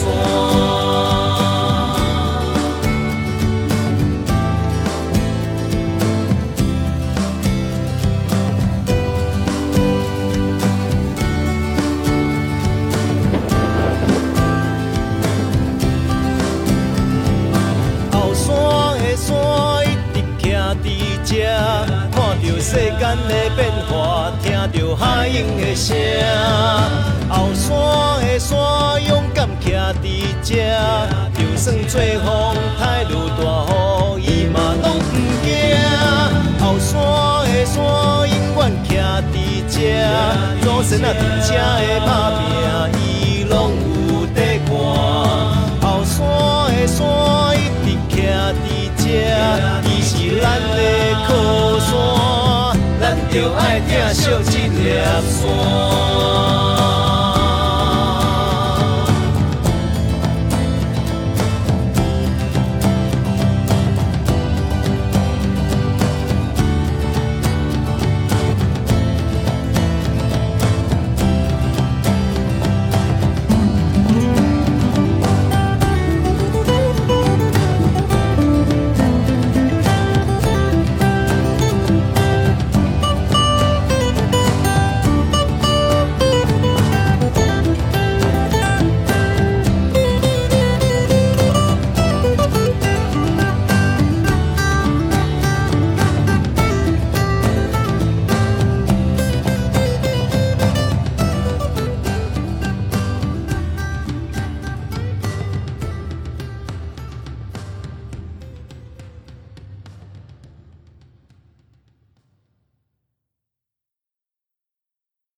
[18.12, 18.46] 后山
[19.02, 19.26] 的山
[19.82, 19.84] 一
[20.14, 20.86] 直徛伫
[21.24, 21.28] 这，
[22.12, 22.70] 看着世
[23.00, 23.87] 间的变化，
[24.98, 25.96] 海鹰的声，
[27.28, 27.68] 后山
[28.26, 28.58] 的山
[29.06, 30.04] 勇敢徛伫
[30.42, 30.56] 遮，
[31.34, 32.26] 就算吹风
[32.78, 33.40] 太如大
[34.18, 35.00] 雨，伊嘛拢唔
[35.44, 35.46] 惊。
[36.58, 36.90] 后山
[37.46, 37.76] 的山
[38.28, 38.58] 永远
[38.88, 38.90] 徛
[39.32, 39.34] 伫
[39.68, 39.76] 遮，
[40.62, 42.40] 祖先啊伫遮的打拼，
[43.00, 43.04] 伊
[43.44, 43.52] 拢
[44.08, 44.68] 有底看。
[45.80, 46.16] 后山
[46.74, 46.98] 的山
[47.54, 48.16] 一直徛
[48.64, 48.66] 伫
[48.98, 49.06] 遮，
[49.84, 50.10] 伊是
[50.40, 50.44] 咱
[50.74, 50.78] 的
[51.26, 51.28] 靠
[51.78, 52.17] 山。
[53.30, 57.07] 就爱疼惜这粒山。